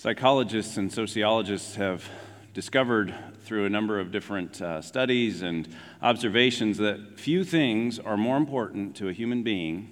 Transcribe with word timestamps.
Psychologists 0.00 0.76
and 0.76 0.92
sociologists 0.92 1.74
have 1.74 2.08
discovered 2.54 3.12
through 3.42 3.64
a 3.64 3.68
number 3.68 3.98
of 3.98 4.12
different 4.12 4.62
uh, 4.62 4.80
studies 4.80 5.42
and 5.42 5.68
observations 6.00 6.78
that 6.78 7.18
few 7.18 7.42
things 7.42 7.98
are 7.98 8.16
more 8.16 8.36
important 8.36 8.94
to 8.94 9.08
a 9.08 9.12
human 9.12 9.42
being 9.42 9.90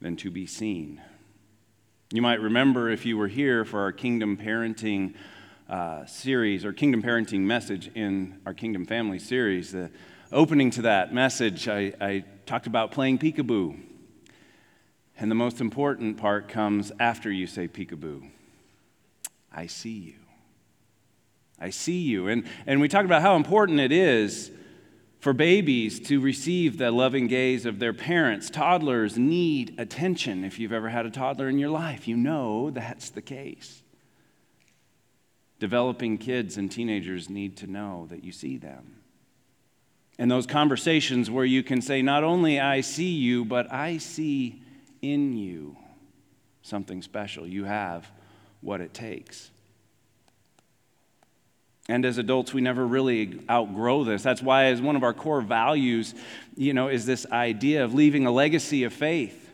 than 0.00 0.16
to 0.16 0.30
be 0.30 0.46
seen. 0.46 1.02
You 2.14 2.22
might 2.22 2.40
remember 2.40 2.88
if 2.88 3.04
you 3.04 3.18
were 3.18 3.28
here 3.28 3.66
for 3.66 3.80
our 3.80 3.92
Kingdom 3.92 4.38
Parenting 4.38 5.12
uh, 5.68 6.06
series 6.06 6.64
or 6.64 6.72
Kingdom 6.72 7.02
Parenting 7.02 7.40
message 7.40 7.90
in 7.94 8.40
our 8.46 8.54
Kingdom 8.54 8.86
Family 8.86 9.18
series, 9.18 9.70
the 9.70 9.90
opening 10.32 10.70
to 10.70 10.80
that 10.80 11.12
message, 11.12 11.68
I, 11.68 11.92
I 12.00 12.24
talked 12.46 12.66
about 12.66 12.90
playing 12.90 13.18
peekaboo. 13.18 13.78
And 15.18 15.30
the 15.30 15.34
most 15.34 15.60
important 15.60 16.16
part 16.16 16.48
comes 16.48 16.90
after 16.98 17.30
you 17.30 17.46
say 17.46 17.68
peekaboo. 17.68 18.30
I 19.56 19.66
see 19.66 19.98
you. 19.98 20.14
I 21.58 21.70
see 21.70 22.02
you. 22.02 22.28
And, 22.28 22.46
and 22.66 22.80
we 22.80 22.88
talked 22.88 23.06
about 23.06 23.22
how 23.22 23.36
important 23.36 23.80
it 23.80 23.90
is 23.90 24.50
for 25.18 25.32
babies 25.32 25.98
to 25.98 26.20
receive 26.20 26.76
the 26.76 26.90
loving 26.90 27.26
gaze 27.26 27.64
of 27.64 27.78
their 27.78 27.94
parents. 27.94 28.50
Toddlers 28.50 29.16
need 29.16 29.74
attention. 29.78 30.44
If 30.44 30.58
you've 30.58 30.74
ever 30.74 30.90
had 30.90 31.06
a 31.06 31.10
toddler 31.10 31.48
in 31.48 31.58
your 31.58 31.70
life, 31.70 32.06
you 32.06 32.16
know 32.16 32.70
that's 32.70 33.08
the 33.08 33.22
case. 33.22 33.82
Developing 35.58 36.18
kids 36.18 36.58
and 36.58 36.70
teenagers 36.70 37.30
need 37.30 37.56
to 37.56 37.66
know 37.66 38.06
that 38.10 38.22
you 38.22 38.30
see 38.30 38.58
them. 38.58 38.96
And 40.18 40.30
those 40.30 40.46
conversations 40.46 41.30
where 41.30 41.44
you 41.46 41.62
can 41.62 41.80
say, 41.80 42.02
Not 42.02 42.22
only 42.22 42.60
I 42.60 42.82
see 42.82 43.12
you, 43.12 43.44
but 43.44 43.72
I 43.72 43.96
see 43.96 44.62
in 45.00 45.36
you 45.36 45.76
something 46.62 47.00
special. 47.00 47.46
You 47.46 47.64
have 47.64 48.10
what 48.66 48.80
it 48.80 48.92
takes. 48.92 49.50
And 51.88 52.04
as 52.04 52.18
adults, 52.18 52.52
we 52.52 52.60
never 52.60 52.84
really 52.84 53.38
outgrow 53.48 54.02
this. 54.02 54.24
That's 54.24 54.42
why, 54.42 54.64
as 54.64 54.82
one 54.82 54.96
of 54.96 55.04
our 55.04 55.14
core 55.14 55.40
values, 55.40 56.14
you 56.56 56.74
know, 56.74 56.88
is 56.88 57.06
this 57.06 57.26
idea 57.30 57.84
of 57.84 57.94
leaving 57.94 58.26
a 58.26 58.32
legacy 58.32 58.82
of 58.82 58.92
faith. 58.92 59.52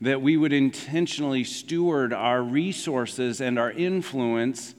That 0.00 0.22
we 0.22 0.38
would 0.38 0.54
intentionally 0.54 1.44
steward 1.44 2.14
our 2.14 2.42
resources 2.42 3.42
and 3.42 3.58
our 3.58 3.70
influence 3.70 4.74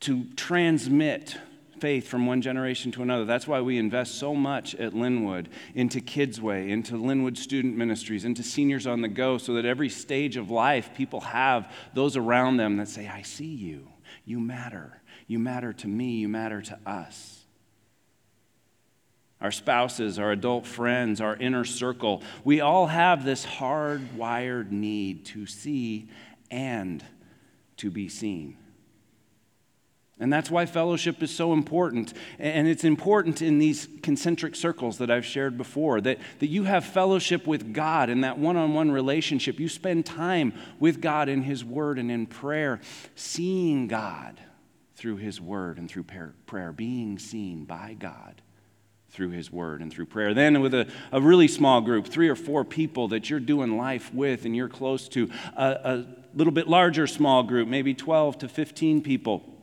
to 0.00 0.24
transmit 0.34 1.36
faith 1.80 2.06
from 2.06 2.26
one 2.26 2.42
generation 2.42 2.92
to 2.92 3.02
another. 3.02 3.24
That's 3.24 3.48
why 3.48 3.60
we 3.60 3.78
invest 3.78 4.16
so 4.16 4.34
much 4.34 4.74
at 4.74 4.94
Linwood 4.94 5.48
into 5.74 6.00
Kids 6.00 6.40
Way, 6.40 6.70
into 6.70 6.96
Linwood 6.96 7.38
Student 7.38 7.76
Ministries, 7.76 8.24
into 8.24 8.42
Seniors 8.42 8.86
on 8.86 9.00
the 9.00 9.08
Go, 9.08 9.38
so 9.38 9.54
that 9.54 9.64
every 9.64 9.88
stage 9.88 10.36
of 10.36 10.50
life 10.50 10.94
people 10.94 11.20
have 11.20 11.72
those 11.94 12.16
around 12.16 12.58
them 12.58 12.76
that 12.76 12.88
say, 12.88 13.08
I 13.08 13.22
see 13.22 13.54
you. 13.54 13.88
You 14.24 14.40
matter. 14.40 15.00
You 15.26 15.38
matter 15.38 15.72
to 15.72 15.88
me. 15.88 16.16
You 16.16 16.28
matter 16.28 16.60
to 16.62 16.78
us. 16.86 17.44
Our 19.40 19.50
spouses, 19.50 20.18
our 20.18 20.32
adult 20.32 20.66
friends, 20.66 21.20
our 21.20 21.34
inner 21.36 21.64
circle, 21.64 22.22
we 22.44 22.60
all 22.60 22.88
have 22.88 23.24
this 23.24 23.46
hardwired 23.46 24.70
need 24.70 25.24
to 25.26 25.46
see 25.46 26.10
and 26.50 27.02
to 27.78 27.90
be 27.90 28.08
seen. 28.08 28.58
And 30.20 30.30
that's 30.30 30.50
why 30.50 30.66
fellowship 30.66 31.22
is 31.22 31.34
so 31.34 31.54
important. 31.54 32.12
And 32.38 32.68
it's 32.68 32.84
important 32.84 33.40
in 33.40 33.58
these 33.58 33.88
concentric 34.02 34.54
circles 34.54 34.98
that 34.98 35.10
I've 35.10 35.24
shared 35.24 35.56
before 35.56 36.02
that, 36.02 36.18
that 36.40 36.48
you 36.48 36.64
have 36.64 36.84
fellowship 36.84 37.46
with 37.46 37.72
God 37.72 38.10
in 38.10 38.20
that 38.20 38.38
one 38.38 38.58
on 38.58 38.74
one 38.74 38.92
relationship. 38.92 39.58
You 39.58 39.68
spend 39.70 40.04
time 40.04 40.52
with 40.78 41.00
God 41.00 41.30
in 41.30 41.42
His 41.42 41.64
Word 41.64 41.98
and 41.98 42.10
in 42.10 42.26
prayer, 42.26 42.80
seeing 43.14 43.88
God 43.88 44.38
through 44.94 45.16
His 45.16 45.40
Word 45.40 45.78
and 45.78 45.90
through 45.90 46.04
prayer, 46.46 46.72
being 46.72 47.18
seen 47.18 47.64
by 47.64 47.96
God 47.98 48.42
through 49.08 49.30
His 49.30 49.50
Word 49.50 49.80
and 49.80 49.90
through 49.90 50.06
prayer. 50.06 50.34
Then, 50.34 50.60
with 50.60 50.74
a, 50.74 50.86
a 51.12 51.20
really 51.20 51.48
small 51.48 51.80
group, 51.80 52.06
three 52.06 52.28
or 52.28 52.36
four 52.36 52.62
people 52.62 53.08
that 53.08 53.30
you're 53.30 53.40
doing 53.40 53.78
life 53.78 54.12
with 54.12 54.44
and 54.44 54.54
you're 54.54 54.68
close 54.68 55.08
to, 55.08 55.30
a, 55.56 55.64
a 55.64 56.06
little 56.34 56.52
bit 56.52 56.68
larger 56.68 57.06
small 57.06 57.42
group, 57.42 57.68
maybe 57.68 57.94
12 57.94 58.36
to 58.40 58.48
15 58.48 59.00
people 59.00 59.56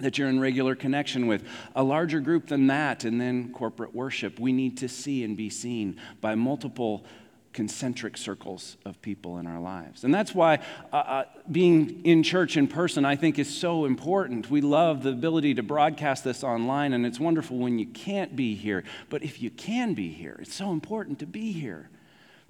that 0.00 0.18
you're 0.18 0.28
in 0.28 0.40
regular 0.40 0.74
connection 0.74 1.26
with. 1.26 1.44
A 1.74 1.82
larger 1.82 2.20
group 2.20 2.46
than 2.46 2.68
that, 2.68 3.04
and 3.04 3.20
then 3.20 3.52
corporate 3.52 3.94
worship. 3.94 4.38
We 4.38 4.52
need 4.52 4.76
to 4.78 4.88
see 4.88 5.24
and 5.24 5.36
be 5.36 5.50
seen 5.50 6.00
by 6.20 6.34
multiple 6.34 7.04
concentric 7.52 8.16
circles 8.16 8.76
of 8.84 9.00
people 9.02 9.38
in 9.38 9.46
our 9.46 9.60
lives. 9.60 10.04
And 10.04 10.14
that's 10.14 10.34
why 10.34 10.60
uh, 10.92 10.96
uh, 10.96 11.24
being 11.50 12.02
in 12.04 12.22
church 12.22 12.56
in 12.56 12.68
person, 12.68 13.04
I 13.04 13.16
think, 13.16 13.38
is 13.38 13.52
so 13.52 13.84
important. 13.84 14.50
We 14.50 14.60
love 14.60 15.02
the 15.02 15.10
ability 15.10 15.54
to 15.54 15.62
broadcast 15.62 16.22
this 16.22 16.44
online, 16.44 16.92
and 16.92 17.04
it's 17.04 17.18
wonderful 17.18 17.58
when 17.58 17.78
you 17.78 17.86
can't 17.86 18.36
be 18.36 18.54
here. 18.54 18.84
But 19.10 19.24
if 19.24 19.42
you 19.42 19.50
can 19.50 19.94
be 19.94 20.08
here, 20.08 20.36
it's 20.40 20.54
so 20.54 20.70
important 20.70 21.18
to 21.20 21.26
be 21.26 21.50
here. 21.52 21.90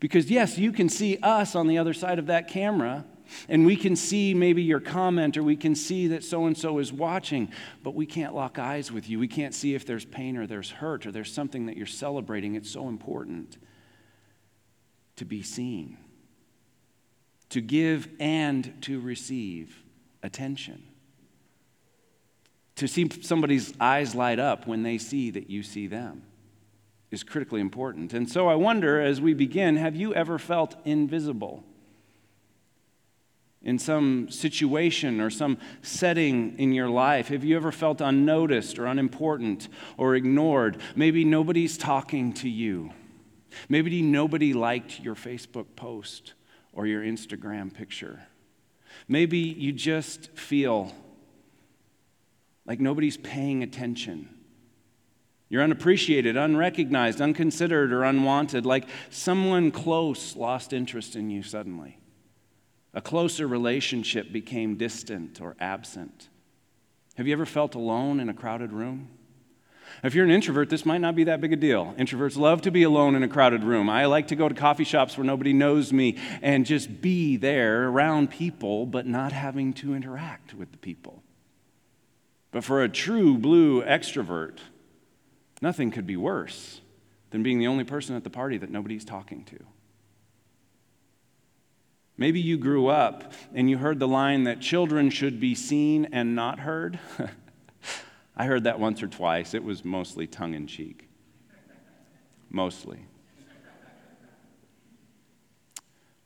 Because, 0.00 0.30
yes, 0.30 0.58
you 0.58 0.72
can 0.72 0.88
see 0.88 1.18
us 1.22 1.54
on 1.54 1.68
the 1.68 1.78
other 1.78 1.94
side 1.94 2.18
of 2.18 2.26
that 2.26 2.48
camera 2.48 3.04
and 3.48 3.66
we 3.66 3.76
can 3.76 3.96
see 3.96 4.34
maybe 4.34 4.62
your 4.62 4.80
comment 4.80 5.36
or 5.36 5.42
we 5.42 5.56
can 5.56 5.74
see 5.74 6.08
that 6.08 6.24
so 6.24 6.46
and 6.46 6.56
so 6.56 6.78
is 6.78 6.92
watching, 6.92 7.52
but 7.82 7.94
we 7.94 8.06
can't 8.06 8.34
lock 8.34 8.58
eyes 8.58 8.90
with 8.92 9.08
you. 9.08 9.18
We 9.18 9.28
can't 9.28 9.54
see 9.54 9.74
if 9.74 9.86
there's 9.86 10.04
pain 10.04 10.36
or 10.36 10.46
there's 10.46 10.70
hurt 10.70 11.06
or 11.06 11.12
there's 11.12 11.32
something 11.32 11.66
that 11.66 11.76
you're 11.76 11.86
celebrating. 11.86 12.54
It's 12.54 12.70
so 12.70 12.88
important 12.88 13.58
to 15.16 15.24
be 15.24 15.42
seen, 15.42 15.98
to 17.50 17.60
give 17.60 18.08
and 18.20 18.80
to 18.82 19.00
receive 19.00 19.82
attention. 20.22 20.82
To 22.76 22.86
see 22.86 23.10
somebody's 23.22 23.74
eyes 23.80 24.14
light 24.14 24.38
up 24.38 24.66
when 24.66 24.84
they 24.84 24.98
see 24.98 25.30
that 25.32 25.50
you 25.50 25.64
see 25.64 25.88
them 25.88 26.22
is 27.10 27.24
critically 27.24 27.60
important. 27.60 28.12
And 28.12 28.30
so 28.30 28.48
I 28.48 28.54
wonder 28.54 29.00
as 29.00 29.20
we 29.20 29.34
begin 29.34 29.76
have 29.76 29.96
you 29.96 30.14
ever 30.14 30.38
felt 30.38 30.76
invisible? 30.84 31.64
In 33.62 33.78
some 33.78 34.30
situation 34.30 35.20
or 35.20 35.30
some 35.30 35.58
setting 35.82 36.58
in 36.58 36.72
your 36.72 36.88
life? 36.88 37.28
Have 37.28 37.44
you 37.44 37.56
ever 37.56 37.72
felt 37.72 38.00
unnoticed 38.00 38.78
or 38.78 38.86
unimportant 38.86 39.68
or 39.96 40.14
ignored? 40.14 40.78
Maybe 40.94 41.24
nobody's 41.24 41.76
talking 41.76 42.32
to 42.34 42.48
you. 42.48 42.92
Maybe 43.68 44.02
nobody 44.02 44.52
liked 44.52 45.00
your 45.00 45.14
Facebook 45.14 45.66
post 45.74 46.34
or 46.72 46.86
your 46.86 47.02
Instagram 47.02 47.72
picture. 47.72 48.20
Maybe 49.08 49.38
you 49.38 49.72
just 49.72 50.30
feel 50.36 50.92
like 52.66 52.80
nobody's 52.80 53.16
paying 53.16 53.62
attention. 53.62 54.28
You're 55.48 55.62
unappreciated, 55.62 56.36
unrecognized, 56.36 57.20
unconsidered, 57.20 57.92
or 57.92 58.04
unwanted, 58.04 58.66
like 58.66 58.86
someone 59.08 59.70
close 59.70 60.36
lost 60.36 60.74
interest 60.74 61.16
in 61.16 61.30
you 61.30 61.42
suddenly. 61.42 61.98
A 62.98 63.00
closer 63.00 63.46
relationship 63.46 64.32
became 64.32 64.74
distant 64.74 65.40
or 65.40 65.54
absent. 65.60 66.28
Have 67.14 67.28
you 67.28 67.32
ever 67.32 67.46
felt 67.46 67.76
alone 67.76 68.18
in 68.18 68.28
a 68.28 68.34
crowded 68.34 68.72
room? 68.72 69.10
If 70.02 70.16
you're 70.16 70.24
an 70.24 70.32
introvert, 70.32 70.68
this 70.68 70.84
might 70.84 71.00
not 71.00 71.14
be 71.14 71.22
that 71.22 71.40
big 71.40 71.52
a 71.52 71.56
deal. 71.56 71.94
Introverts 71.96 72.36
love 72.36 72.60
to 72.62 72.72
be 72.72 72.82
alone 72.82 73.14
in 73.14 73.22
a 73.22 73.28
crowded 73.28 73.62
room. 73.62 73.88
I 73.88 74.06
like 74.06 74.26
to 74.28 74.34
go 74.34 74.48
to 74.48 74.54
coffee 74.54 74.82
shops 74.82 75.16
where 75.16 75.24
nobody 75.24 75.52
knows 75.52 75.92
me 75.92 76.18
and 76.42 76.66
just 76.66 77.00
be 77.00 77.36
there 77.36 77.88
around 77.88 78.32
people, 78.32 78.84
but 78.84 79.06
not 79.06 79.30
having 79.30 79.74
to 79.74 79.94
interact 79.94 80.54
with 80.54 80.72
the 80.72 80.78
people. 80.78 81.22
But 82.50 82.64
for 82.64 82.82
a 82.82 82.88
true 82.88 83.38
blue 83.38 83.80
extrovert, 83.84 84.58
nothing 85.62 85.92
could 85.92 86.04
be 86.08 86.16
worse 86.16 86.80
than 87.30 87.44
being 87.44 87.60
the 87.60 87.68
only 87.68 87.84
person 87.84 88.16
at 88.16 88.24
the 88.24 88.28
party 88.30 88.58
that 88.58 88.70
nobody's 88.70 89.04
talking 89.04 89.44
to. 89.44 89.64
Maybe 92.20 92.40
you 92.40 92.58
grew 92.58 92.88
up 92.88 93.32
and 93.54 93.70
you 93.70 93.78
heard 93.78 94.00
the 94.00 94.08
line 94.08 94.42
that 94.44 94.60
children 94.60 95.08
should 95.08 95.38
be 95.38 95.54
seen 95.54 96.08
and 96.12 96.34
not 96.34 96.58
heard. 96.58 96.98
I 98.36 98.44
heard 98.44 98.64
that 98.64 98.80
once 98.80 99.04
or 99.04 99.06
twice. 99.06 99.54
It 99.54 99.62
was 99.62 99.84
mostly 99.84 100.26
tongue 100.26 100.54
in 100.54 100.66
cheek. 100.66 101.08
Mostly. 102.50 102.98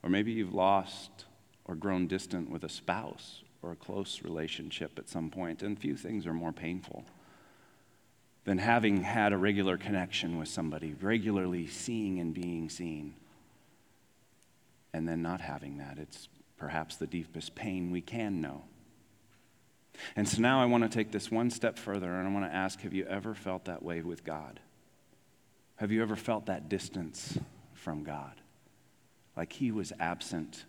Or 0.01 0.09
maybe 0.09 0.31
you've 0.31 0.53
lost 0.53 1.25
or 1.65 1.75
grown 1.75 2.07
distant 2.07 2.49
with 2.49 2.63
a 2.63 2.69
spouse 2.69 3.43
or 3.61 3.71
a 3.71 3.75
close 3.75 4.23
relationship 4.23 4.97
at 4.97 5.07
some 5.07 5.29
point, 5.29 5.61
and 5.61 5.79
few 5.79 5.95
things 5.95 6.25
are 6.25 6.33
more 6.33 6.51
painful 6.51 7.05
than 8.45 8.57
having 8.57 9.03
had 9.03 9.31
a 9.31 9.37
regular 9.37 9.77
connection 9.77 10.37
with 10.37 10.49
somebody, 10.49 10.95
regularly 10.99 11.67
seeing 11.67 12.19
and 12.19 12.33
being 12.33 12.67
seen 12.67 13.13
and 14.93 15.07
then 15.07 15.21
not 15.21 15.41
having 15.41 15.77
that. 15.77 15.97
It's 15.97 16.29
perhaps 16.57 16.95
the 16.95 17.07
deepest 17.07 17.55
pain 17.55 17.91
we 17.91 18.01
can 18.01 18.41
know. 18.41 18.63
And 20.15 20.27
so 20.27 20.41
now 20.41 20.61
I 20.61 20.65
want 20.65 20.83
to 20.83 20.89
take 20.89 21.11
this 21.11 21.29
one 21.29 21.49
step 21.49 21.77
further 21.77 22.11
and 22.13 22.27
I 22.27 22.31
want 22.31 22.45
to 22.45 22.55
ask 22.55 22.81
have 22.81 22.93
you 22.93 23.05
ever 23.05 23.35
felt 23.35 23.65
that 23.65 23.83
way 23.83 24.01
with 24.01 24.23
God? 24.23 24.59
Have 25.77 25.91
you 25.91 26.01
ever 26.01 26.15
felt 26.15 26.45
that 26.47 26.69
distance 26.69 27.37
from 27.73 28.03
God? 28.03 28.33
Like 29.35 29.53
He 29.53 29.71
was 29.71 29.91
absent, 29.99 30.65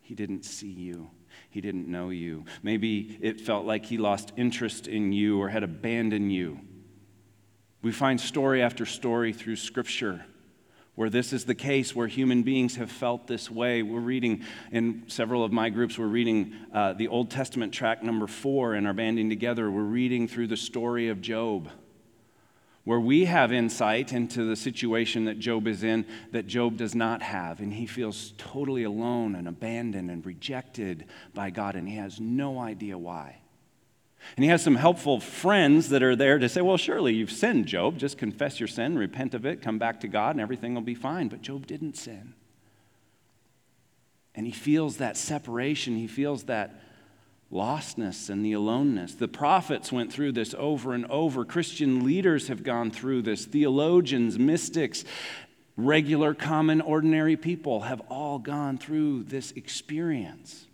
He 0.00 0.14
didn't 0.14 0.44
see 0.44 0.70
you. 0.70 1.10
he 1.50 1.60
didn't 1.60 1.88
know 1.88 2.10
you. 2.10 2.44
Maybe 2.62 3.18
it 3.20 3.40
felt 3.40 3.66
like 3.66 3.84
he 3.84 3.98
lost 3.98 4.32
interest 4.36 4.88
in 4.88 5.12
you 5.12 5.38
or 5.40 5.48
had 5.50 5.62
abandoned 5.62 6.32
you. 6.32 6.60
We 7.82 7.92
find 7.92 8.18
story 8.20 8.62
after 8.62 8.86
story 8.86 9.32
through 9.32 9.56
Scripture 9.56 10.24
where 10.96 11.10
this 11.10 11.32
is 11.32 11.44
the 11.44 11.54
case, 11.54 11.94
where 11.94 12.08
human 12.08 12.42
beings 12.42 12.76
have 12.76 12.90
felt 12.90 13.26
this 13.26 13.50
way. 13.50 13.82
We're 13.82 14.00
reading 14.00 14.42
in 14.72 15.04
several 15.06 15.44
of 15.44 15.52
my 15.52 15.68
groups, 15.68 15.98
we're 15.98 16.06
reading 16.06 16.54
uh, 16.72 16.94
the 16.94 17.08
Old 17.08 17.30
Testament 17.30 17.72
track 17.72 18.02
number 18.02 18.26
four 18.26 18.74
in 18.74 18.86
our 18.86 18.94
banding 18.94 19.28
together. 19.28 19.70
We're 19.70 19.82
reading 19.82 20.26
through 20.26 20.48
the 20.48 20.56
story 20.56 21.08
of 21.08 21.20
Job, 21.20 21.68
where 22.84 22.98
we 22.98 23.26
have 23.26 23.52
insight 23.52 24.14
into 24.14 24.44
the 24.44 24.56
situation 24.56 25.26
that 25.26 25.38
Job 25.38 25.66
is 25.66 25.84
in 25.84 26.06
that 26.32 26.46
Job 26.46 26.78
does 26.78 26.94
not 26.94 27.20
have. 27.20 27.60
And 27.60 27.74
he 27.74 27.86
feels 27.86 28.32
totally 28.38 28.84
alone 28.84 29.34
and 29.34 29.46
abandoned 29.46 30.10
and 30.10 30.24
rejected 30.24 31.04
by 31.34 31.50
God, 31.50 31.76
and 31.76 31.86
he 31.86 31.96
has 31.96 32.18
no 32.20 32.58
idea 32.58 32.96
why. 32.96 33.40
And 34.34 34.44
he 34.44 34.50
has 34.50 34.62
some 34.62 34.76
helpful 34.76 35.20
friends 35.20 35.90
that 35.90 36.02
are 36.02 36.16
there 36.16 36.38
to 36.38 36.48
say, 36.48 36.60
well, 36.60 36.76
surely 36.76 37.14
you've 37.14 37.30
sinned, 37.30 37.66
Job. 37.66 37.98
Just 37.98 38.18
confess 38.18 38.58
your 38.58 38.66
sin, 38.66 38.98
repent 38.98 39.34
of 39.34 39.46
it, 39.46 39.62
come 39.62 39.78
back 39.78 40.00
to 40.00 40.08
God, 40.08 40.34
and 40.34 40.40
everything 40.40 40.74
will 40.74 40.82
be 40.82 40.94
fine. 40.94 41.28
But 41.28 41.42
Job 41.42 41.66
didn't 41.66 41.96
sin. 41.96 42.34
And 44.34 44.46
he 44.46 44.52
feels 44.52 44.98
that 44.98 45.16
separation, 45.16 45.96
he 45.96 46.06
feels 46.06 46.44
that 46.44 46.80
lostness 47.52 48.28
and 48.28 48.44
the 48.44 48.52
aloneness. 48.52 49.14
The 49.14 49.28
prophets 49.28 49.92
went 49.92 50.12
through 50.12 50.32
this 50.32 50.54
over 50.58 50.92
and 50.92 51.06
over. 51.06 51.44
Christian 51.44 52.04
leaders 52.04 52.48
have 52.48 52.62
gone 52.62 52.90
through 52.90 53.22
this. 53.22 53.46
Theologians, 53.46 54.38
mystics, 54.38 55.04
regular, 55.76 56.34
common, 56.34 56.80
ordinary 56.80 57.36
people 57.36 57.82
have 57.82 58.00
all 58.10 58.38
gone 58.38 58.78
through 58.78 59.22
this 59.24 59.52
experience. 59.52 60.65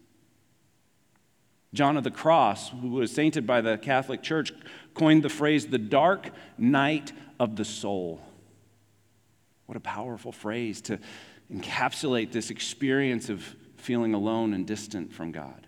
John 1.74 1.96
of 1.96 2.04
the 2.04 2.10
Cross, 2.10 2.70
who 2.70 2.90
was 2.90 3.12
sainted 3.12 3.46
by 3.46 3.60
the 3.60 3.78
Catholic 3.78 4.22
Church, 4.22 4.52
coined 4.94 5.22
the 5.22 5.30
phrase 5.30 5.66
the 5.66 5.78
dark 5.78 6.30
night 6.58 7.12
of 7.40 7.56
the 7.56 7.64
soul. 7.64 8.20
What 9.66 9.76
a 9.76 9.80
powerful 9.80 10.32
phrase 10.32 10.82
to 10.82 10.98
encapsulate 11.52 12.32
this 12.32 12.50
experience 12.50 13.28
of 13.28 13.56
feeling 13.76 14.12
alone 14.12 14.52
and 14.52 14.66
distant 14.66 15.12
from 15.12 15.32
God. 15.32 15.66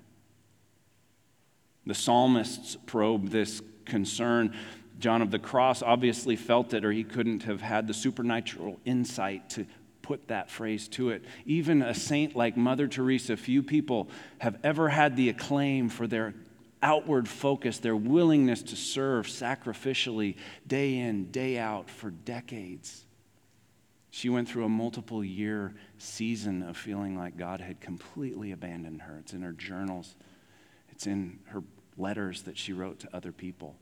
The 1.87 1.95
psalmists 1.95 2.77
probe 2.87 3.29
this 3.31 3.63
concern. 3.85 4.55
John 4.99 5.23
of 5.23 5.31
the 5.31 5.39
Cross 5.39 5.83
obviously 5.83 6.37
felt 6.37 6.75
it, 6.75 6.85
or 6.85 6.93
he 6.93 7.05
couldn't 7.05 7.43
have 7.45 7.61
had 7.61 7.87
the 7.87 7.95
supernatural 7.95 8.79
insight 8.85 9.51
to 9.51 9.67
put 10.05 10.29
that 10.29 10.51
phrase 10.51 10.87
to 10.87 11.09
it. 11.09 11.25
Even 11.47 11.81
a 11.81 11.95
saint 11.95 12.37
like 12.37 12.59
Mother 12.59 12.87
Teresa, 12.87 13.39
few 13.39 13.63
people 13.63 14.09
have 14.39 14.59
ever 14.63 14.91
had 14.91 15.17
the 15.17 15.31
acclaim 15.31 15.89
for 15.89 16.07
their 16.07 16.35
outward 16.83 17.27
focus, 17.27 17.79
their 17.79 17.97
willingness 17.97 18.63
to 18.63 18.77
serve 18.77 19.27
sacrificially 19.27 20.37
day 20.67 20.99
in, 20.99 21.31
day 21.31 21.59
out 21.59 21.89
for 21.89 22.11
decades. 22.11 23.07
She 24.11 24.29
went 24.29 24.47
through 24.47 24.67
a 24.67 24.69
multiple 24.69 25.25
year 25.25 25.75
season 25.97 26.63
of 26.63 26.77
feeling 26.77 27.17
like 27.17 27.39
God 27.39 27.63
had 27.63 27.81
completely 27.81 28.53
abandoned 28.53 29.01
her. 29.03 29.17
It's 29.21 29.33
in 29.33 29.41
her 29.41 29.53
journals, 29.53 30.15
it's 30.91 31.07
in 31.07 31.39
her 31.47 31.63
letters 31.97 32.43
that 32.43 32.59
she 32.59 32.75
wrote 32.75 32.99
to 33.01 33.17
other 33.17 33.33
people. 33.33 33.75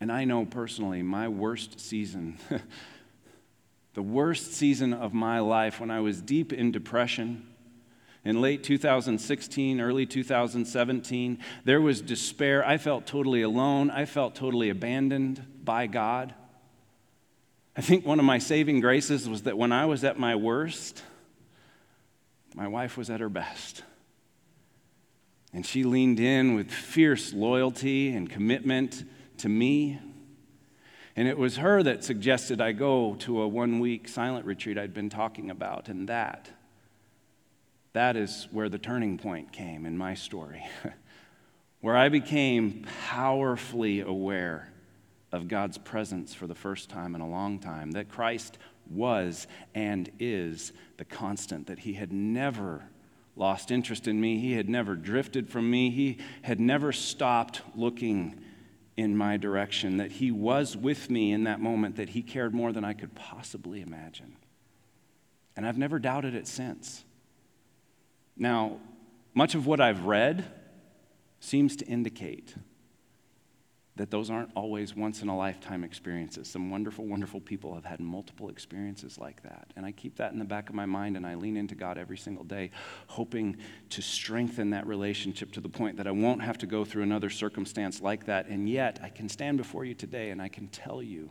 And 0.00 0.10
I 0.10 0.24
know 0.24 0.46
personally, 0.46 1.02
my 1.02 1.28
worst 1.28 1.78
season 1.78 2.38
the 3.94 4.02
worst 4.02 4.52
season 4.52 4.92
of 4.92 5.12
my 5.12 5.40
life 5.40 5.80
when 5.80 5.90
I 5.90 6.00
was 6.00 6.20
deep 6.20 6.52
in 6.52 6.70
depression. 6.70 7.46
In 8.24 8.40
late 8.40 8.62
2016, 8.62 9.80
early 9.80 10.06
2017, 10.06 11.38
there 11.64 11.80
was 11.80 12.00
despair. 12.00 12.66
I 12.66 12.76
felt 12.76 13.06
totally 13.06 13.42
alone. 13.42 13.90
I 13.90 14.04
felt 14.04 14.34
totally 14.34 14.68
abandoned 14.68 15.44
by 15.64 15.86
God. 15.86 16.34
I 17.76 17.80
think 17.80 18.04
one 18.04 18.18
of 18.18 18.24
my 18.24 18.38
saving 18.38 18.80
graces 18.80 19.28
was 19.28 19.42
that 19.42 19.56
when 19.56 19.72
I 19.72 19.86
was 19.86 20.04
at 20.04 20.18
my 20.18 20.36
worst, 20.36 21.02
my 22.54 22.68
wife 22.68 22.96
was 22.96 23.08
at 23.08 23.20
her 23.20 23.28
best. 23.28 23.82
And 25.52 25.64
she 25.64 25.82
leaned 25.84 26.20
in 26.20 26.54
with 26.54 26.70
fierce 26.70 27.32
loyalty 27.32 28.10
and 28.10 28.28
commitment 28.28 29.04
to 29.38 29.48
me 29.48 29.98
and 31.16 31.26
it 31.26 31.36
was 31.36 31.56
her 31.56 31.82
that 31.82 32.04
suggested 32.04 32.60
I 32.60 32.72
go 32.72 33.14
to 33.20 33.42
a 33.42 33.48
one 33.48 33.80
week 33.80 34.08
silent 34.08 34.46
retreat 34.46 34.78
I'd 34.78 34.94
been 34.94 35.10
talking 35.10 35.50
about. 35.50 35.88
And 35.88 36.08
that, 36.08 36.50
that 37.92 38.16
is 38.16 38.46
where 38.52 38.68
the 38.68 38.78
turning 38.78 39.18
point 39.18 39.52
came 39.52 39.86
in 39.86 39.98
my 39.98 40.14
story, 40.14 40.64
where 41.80 41.96
I 41.96 42.08
became 42.08 42.86
powerfully 43.08 44.00
aware 44.00 44.72
of 45.32 45.48
God's 45.48 45.78
presence 45.78 46.32
for 46.34 46.46
the 46.46 46.54
first 46.54 46.88
time 46.88 47.14
in 47.14 47.20
a 47.20 47.28
long 47.28 47.58
time, 47.58 47.92
that 47.92 48.08
Christ 48.08 48.58
was 48.88 49.46
and 49.74 50.10
is 50.18 50.72
the 50.96 51.04
constant, 51.04 51.66
that 51.68 51.80
He 51.80 51.92
had 51.92 52.12
never 52.12 52.84
lost 53.36 53.70
interest 53.70 54.08
in 54.08 54.20
me, 54.20 54.38
He 54.38 54.52
had 54.52 54.68
never 54.68 54.94
drifted 54.96 55.48
from 55.48 55.70
me, 55.70 55.90
He 55.90 56.18
had 56.42 56.60
never 56.60 56.92
stopped 56.92 57.62
looking 57.74 58.40
in 58.96 59.16
my 59.16 59.36
direction, 59.36 59.96
that 59.98 60.12
He 60.12 60.30
was 60.30 60.76
with 60.76 61.10
me 61.10 61.32
in 61.32 61.44
that 61.44 61.60
moment, 61.60 61.96
that 61.96 62.10
He 62.10 62.22
cared 62.22 62.54
more 62.54 62.72
than 62.72 62.84
I 62.84 62.92
could 62.92 63.14
possibly 63.14 63.80
imagine. 63.80 64.36
And 65.56 65.66
I've 65.66 65.78
never 65.78 65.98
doubted 65.98 66.34
it 66.34 66.46
since. 66.46 67.04
Now, 68.36 68.78
much 69.34 69.54
of 69.54 69.66
what 69.66 69.80
I've 69.80 70.04
read 70.06 70.44
seems 71.40 71.76
to 71.76 71.86
indicate 71.86 72.54
that 73.96 74.10
those 74.10 74.30
aren't 74.30 74.50
always 74.54 74.94
once 74.94 75.20
in 75.20 75.28
a 75.28 75.36
lifetime 75.36 75.84
experiences. 75.84 76.48
Some 76.48 76.70
wonderful, 76.70 77.06
wonderful 77.06 77.40
people 77.40 77.74
have 77.74 77.84
had 77.84 78.00
multiple 78.00 78.48
experiences 78.48 79.18
like 79.18 79.42
that. 79.42 79.72
And 79.76 79.84
I 79.84 79.92
keep 79.92 80.16
that 80.16 80.32
in 80.32 80.38
the 80.38 80.44
back 80.44 80.68
of 80.68 80.74
my 80.74 80.86
mind 80.86 81.16
and 81.16 81.26
I 81.26 81.34
lean 81.34 81.56
into 81.56 81.74
God 81.74 81.98
every 81.98 82.16
single 82.16 82.44
day, 82.44 82.70
hoping 83.08 83.56
to 83.90 84.00
strengthen 84.00 84.70
that 84.70 84.86
relationship 84.86 85.52
to 85.52 85.60
the 85.60 85.68
point 85.68 85.96
that 85.96 86.06
I 86.06 86.12
won't 86.12 86.42
have 86.42 86.58
to 86.58 86.66
go 86.66 86.84
through 86.84 87.02
another 87.02 87.30
circumstance 87.30 88.00
like 88.00 88.26
that. 88.26 88.46
And 88.46 88.68
yet, 88.68 89.00
I 89.02 89.08
can 89.08 89.28
stand 89.28 89.58
before 89.58 89.84
you 89.84 89.94
today 89.94 90.30
and 90.30 90.40
I 90.40 90.48
can 90.48 90.68
tell 90.68 91.02
you 91.02 91.30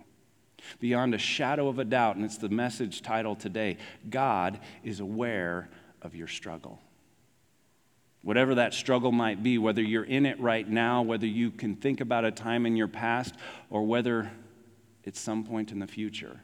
beyond 0.80 1.14
a 1.14 1.18
shadow 1.18 1.70
of 1.70 1.80
a 1.80 1.86
doubt, 1.86 2.18
and 2.18 2.26
it's 2.26 2.38
the 2.38 2.50
message 2.50 3.02
title 3.02 3.36
today 3.36 3.78
God 4.10 4.60
is 4.84 5.00
aware 5.00 5.70
of 6.02 6.16
your 6.16 6.28
struggle. 6.28 6.80
Whatever 8.22 8.56
that 8.56 8.74
struggle 8.74 9.12
might 9.12 9.42
be, 9.42 9.58
whether 9.58 9.82
you're 9.82 10.04
in 10.04 10.26
it 10.26 10.40
right 10.40 10.68
now, 10.68 11.02
whether 11.02 11.26
you 11.26 11.52
can 11.52 11.76
think 11.76 12.02
about 12.02 12.26
a 12.26 12.32
time 12.32 12.66
in 12.66 12.76
your 12.76 12.88
past, 12.88 13.36
or 13.70 13.84
whether 13.84 14.30
it's 15.04 15.20
some 15.20 15.44
point 15.44 15.72
in 15.72 15.80
the 15.80 15.88
future. 15.88 16.42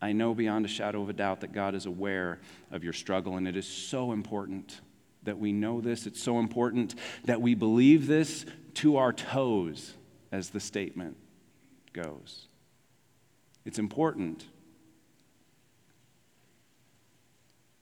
I 0.00 0.12
know 0.12 0.34
beyond 0.34 0.64
a 0.64 0.68
shadow 0.68 1.02
of 1.02 1.08
a 1.08 1.12
doubt 1.12 1.40
that 1.40 1.52
God 1.52 1.74
is 1.74 1.86
aware 1.86 2.40
of 2.70 2.84
your 2.84 2.92
struggle, 2.92 3.36
and 3.36 3.46
it 3.46 3.56
is 3.56 3.66
so 3.66 4.12
important 4.12 4.80
that 5.22 5.38
we 5.38 5.52
know 5.52 5.80
this. 5.80 6.06
It's 6.06 6.22
so 6.22 6.38
important 6.38 6.94
that 7.24 7.40
we 7.40 7.54
believe 7.54 8.06
this 8.06 8.44
to 8.74 8.96
our 8.96 9.12
toes, 9.12 9.94
as 10.30 10.50
the 10.50 10.60
statement 10.60 11.16
goes. 11.92 12.46
It's 13.64 13.78
important 13.78 14.44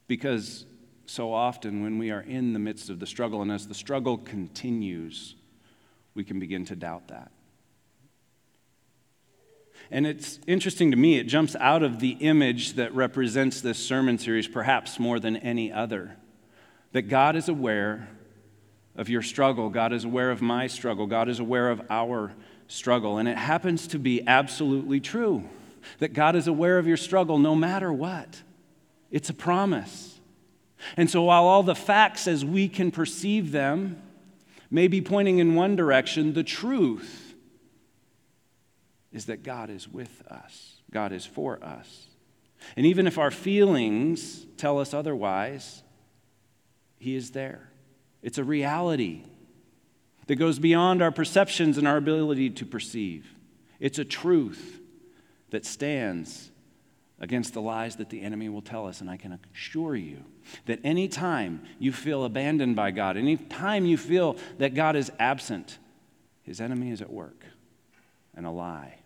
because 0.07 0.65
so 1.07 1.33
often 1.33 1.83
when 1.83 1.99
we 1.99 2.11
are 2.11 2.21
in 2.21 2.53
the 2.53 2.59
midst 2.59 2.91
of 2.91 3.01
the 3.01 3.07
struggle, 3.07 3.43
and 3.43 3.51
as 3.51 3.67
the 3.69 3.75
struggle 3.75 4.19
continues, 4.19 5.35
we 6.15 6.25
can 6.25 6.39
begin 6.39 6.65
to 6.67 6.77
doubt 6.77 7.09
that. 7.09 7.31
And 9.91 10.07
it's 10.07 10.41
interesting 10.47 10.91
to 10.91 10.97
me, 10.97 11.19
it 11.19 11.25
jumps 11.25 11.55
out 11.57 11.83
of 11.83 12.01
the 12.01 12.11
image 12.11 12.75
that 12.75 12.95
represents 12.95 13.61
this 13.61 13.79
sermon 13.79 14.19
series 14.19 14.49
perhaps 14.49 14.99
more 14.99 15.21
than 15.21 15.37
any 15.37 15.73
other. 15.73 16.17
That 16.93 17.03
God 17.03 17.37
is 17.37 17.49
aware 17.49 18.09
of 18.97 19.09
your 19.09 19.23
struggle, 19.23 19.69
God 19.69 19.93
is 19.93 20.05
aware 20.05 20.31
of 20.31 20.43
my 20.43 20.67
struggle, 20.67 21.07
God 21.07 21.29
is 21.29 21.39
aware 21.39 21.71
of 21.71 21.83
our 21.89 22.33
struggle. 22.67 23.19
And 23.19 23.29
it 23.29 23.37
happens 23.37 23.87
to 23.89 23.99
be 23.99 24.27
absolutely 24.27 25.01
true 25.01 25.49
that 25.99 26.13
God 26.13 26.35
is 26.35 26.49
aware 26.49 26.79
of 26.79 26.87
your 26.87 26.97
struggle 26.97 27.39
no 27.39 27.55
matter 27.55 27.93
what. 27.93 28.43
It's 29.11 29.31
a 29.31 29.35
promise. 29.35 30.16
And 30.97 31.11
so, 31.11 31.23
while 31.23 31.45
all 31.45 31.63
the 31.63 31.75
facts 31.75 32.27
as 32.27 32.45
we 32.45 32.69
can 32.69 32.91
perceive 32.91 33.53
them 33.53 34.03
may 34.71 34.89
be 34.89 35.01
pointing 35.01 35.39
in 35.39 35.55
one 35.55 35.77
direction, 35.77 36.35
the 36.35 36.45
truth 36.45 37.35
is 39.13 39.27
that 39.27 39.43
God 39.43 39.71
is 39.71 39.89
with 39.89 40.23
us, 40.29 40.81
God 40.91 41.13
is 41.13 41.25
for 41.25 41.63
us. 41.63 42.09
And 42.77 42.87
even 42.87 43.07
if 43.07 43.19
our 43.19 43.31
feelings 43.31 44.47
tell 44.57 44.79
us 44.79 44.93
otherwise, 44.93 45.83
He 46.99 47.15
is 47.15 47.31
there. 47.31 47.71
It's 48.23 48.39
a 48.39 48.45
reality 48.45 49.23
that 50.27 50.37
goes 50.37 50.59
beyond 50.59 51.03
our 51.03 51.13
perceptions 51.13 51.79
and 51.79 51.87
our 51.87 51.97
ability 51.97 52.51
to 52.51 52.67
perceive. 52.67 53.35
It's 53.79 53.99
a 53.99 54.05
truth 54.05 54.81
that 55.51 55.65
stands 55.65 56.51
against 57.21 57.55
the 57.55 57.61
lies 57.61 57.97
that 57.97 58.11
the 58.11 58.21
enemy 58.23 58.49
will 58.49 58.63
tell 58.63 58.87
us. 58.87 59.01
And 59.01 59.09
I 59.09 59.17
can 59.17 59.39
assure 59.55 59.97
you 59.97 60.25
that 60.67 60.81
any 60.85 61.09
time 61.09 61.63
you 61.79 61.93
feel 61.93 62.25
abandoned 62.25 62.77
by 62.77 62.91
God, 62.91 63.17
any 63.17 63.37
time 63.37 63.87
you 63.87 63.97
feel 63.97 64.37
that 64.59 64.75
God 64.75 64.97
is 64.97 65.11
absent, 65.19 65.79
his 66.43 66.61
enemy 66.61 66.91
is 66.91 67.01
at 67.01 67.11
work 67.11 67.45
and 68.35 68.47
a 68.47 68.51
lie 68.51 68.99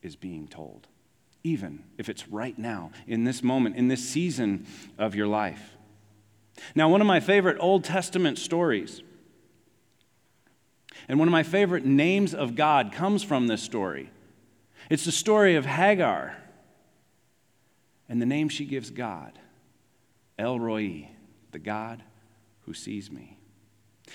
is 0.00 0.14
being 0.14 0.46
told, 0.46 0.86
even 1.42 1.82
if 1.98 2.08
it's 2.08 2.28
right 2.28 2.56
now, 2.56 2.92
in 3.06 3.24
this 3.24 3.42
moment, 3.42 3.76
in 3.76 3.88
this 3.88 4.08
season 4.08 4.64
of 4.96 5.14
your 5.14 5.26
life. 5.26 5.76
Now, 6.74 6.88
one 6.88 7.00
of 7.00 7.06
my 7.06 7.20
favorite 7.20 7.56
Old 7.60 7.84
Testament 7.84 8.38
stories, 8.38 9.02
and 11.08 11.18
one 11.18 11.28
of 11.28 11.32
my 11.32 11.42
favorite 11.42 11.84
names 11.84 12.34
of 12.34 12.54
God 12.54 12.92
comes 12.92 13.22
from 13.22 13.46
this 13.46 13.62
story. 13.62 14.10
It's 14.88 15.04
the 15.04 15.12
story 15.12 15.56
of 15.56 15.66
Hagar 15.66 16.36
and 18.08 18.20
the 18.20 18.26
name 18.26 18.48
she 18.48 18.64
gives 18.64 18.90
God 18.90 19.38
El 20.38 20.58
Roi, 20.58 21.08
the 21.50 21.58
God 21.58 22.02
who 22.62 22.74
sees 22.74 23.10
me. 23.10 23.38